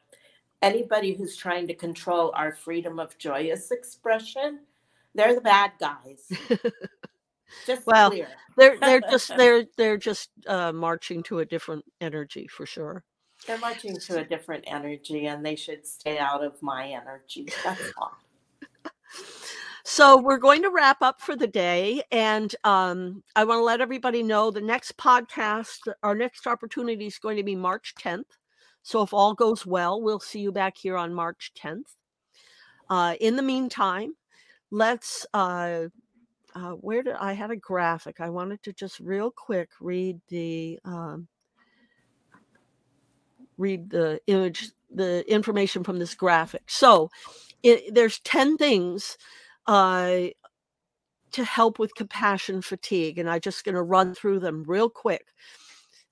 [0.63, 4.61] anybody who's trying to control our freedom of joyous expression
[5.15, 6.31] they're the bad guys
[7.67, 12.49] just Well, clear they're they're just they're they're just uh, marching to a different energy
[12.49, 13.05] for sure.
[13.47, 17.93] They're marching to a different energy and they should stay out of my energy that's
[17.97, 18.19] all
[19.85, 23.81] So we're going to wrap up for the day, and um, I want to let
[23.81, 28.37] everybody know the next podcast, our next opportunity is going to be March 10th.
[28.83, 31.95] So if all goes well, we'll see you back here on March 10th.
[32.91, 34.15] Uh, in the meantime,
[34.71, 35.27] let's.
[35.33, 35.89] Uh,
[36.55, 38.21] uh, where did I had a graphic?
[38.21, 41.29] I wanted to just real quick read the um,
[43.59, 46.63] read the image, the information from this graphic.
[46.67, 47.11] So
[47.63, 49.19] it, there's 10 things
[49.67, 50.29] uh,
[51.33, 53.19] to help with compassion fatigue.
[53.19, 55.27] And I'm just going to run through them real quick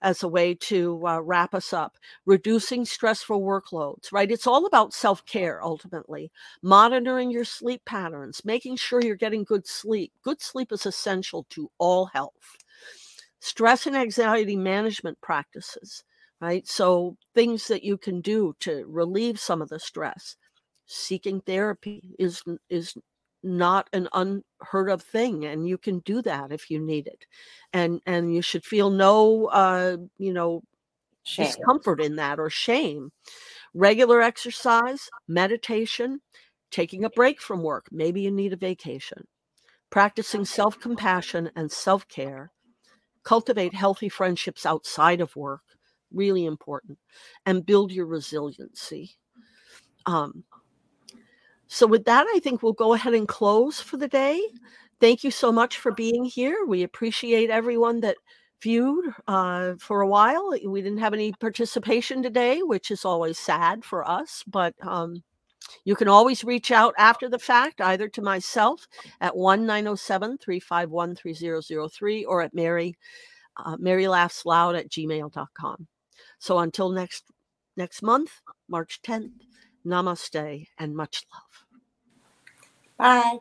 [0.03, 1.97] as a way to uh, wrap us up.
[2.27, 4.31] Reducing stressful workloads, right?
[4.31, 6.31] It's all about self care ultimately.
[6.63, 10.13] Monitoring your sleep patterns, making sure you're getting good sleep.
[10.23, 12.57] Good sleep is essential to all health.
[13.41, 16.05] Stress and anxiety management practices,
[16.41, 16.67] right?
[16.67, 20.37] So things that you can do to relieve some of the stress.
[20.87, 22.95] Seeking therapy is is
[23.43, 27.27] not an unheard of thing and you can do that if you need it.
[27.73, 30.63] And and you should feel no uh you know
[31.25, 31.55] shame.
[31.61, 33.11] discomfort in that or shame.
[33.75, 36.21] Regular exercise meditation
[36.71, 39.27] taking a break from work maybe you need a vacation.
[39.91, 42.53] Practicing self compassion and self care,
[43.25, 45.63] cultivate healthy friendships outside of work,
[46.17, 46.99] really important,
[47.45, 49.17] and build your resiliency.
[50.07, 50.45] Um,
[51.69, 54.41] so, with that, I think we'll go ahead and close for the day.
[55.01, 56.65] Thank you so much for being here.
[56.67, 58.17] We appreciate everyone that
[58.63, 60.53] viewed uh, for a while.
[60.67, 65.23] We didn't have any participation today, which is always sad for us, but um,
[65.85, 68.87] you can always reach out after the fact, either to myself
[69.21, 72.97] at 1 907 351 3003 or at Mary,
[73.57, 75.87] uh, Mary Laughs Loud at gmail.com.
[76.39, 77.25] So until next
[77.77, 79.33] next month, March 10th,
[79.85, 81.67] namaste and much love.
[82.99, 83.39] Bye.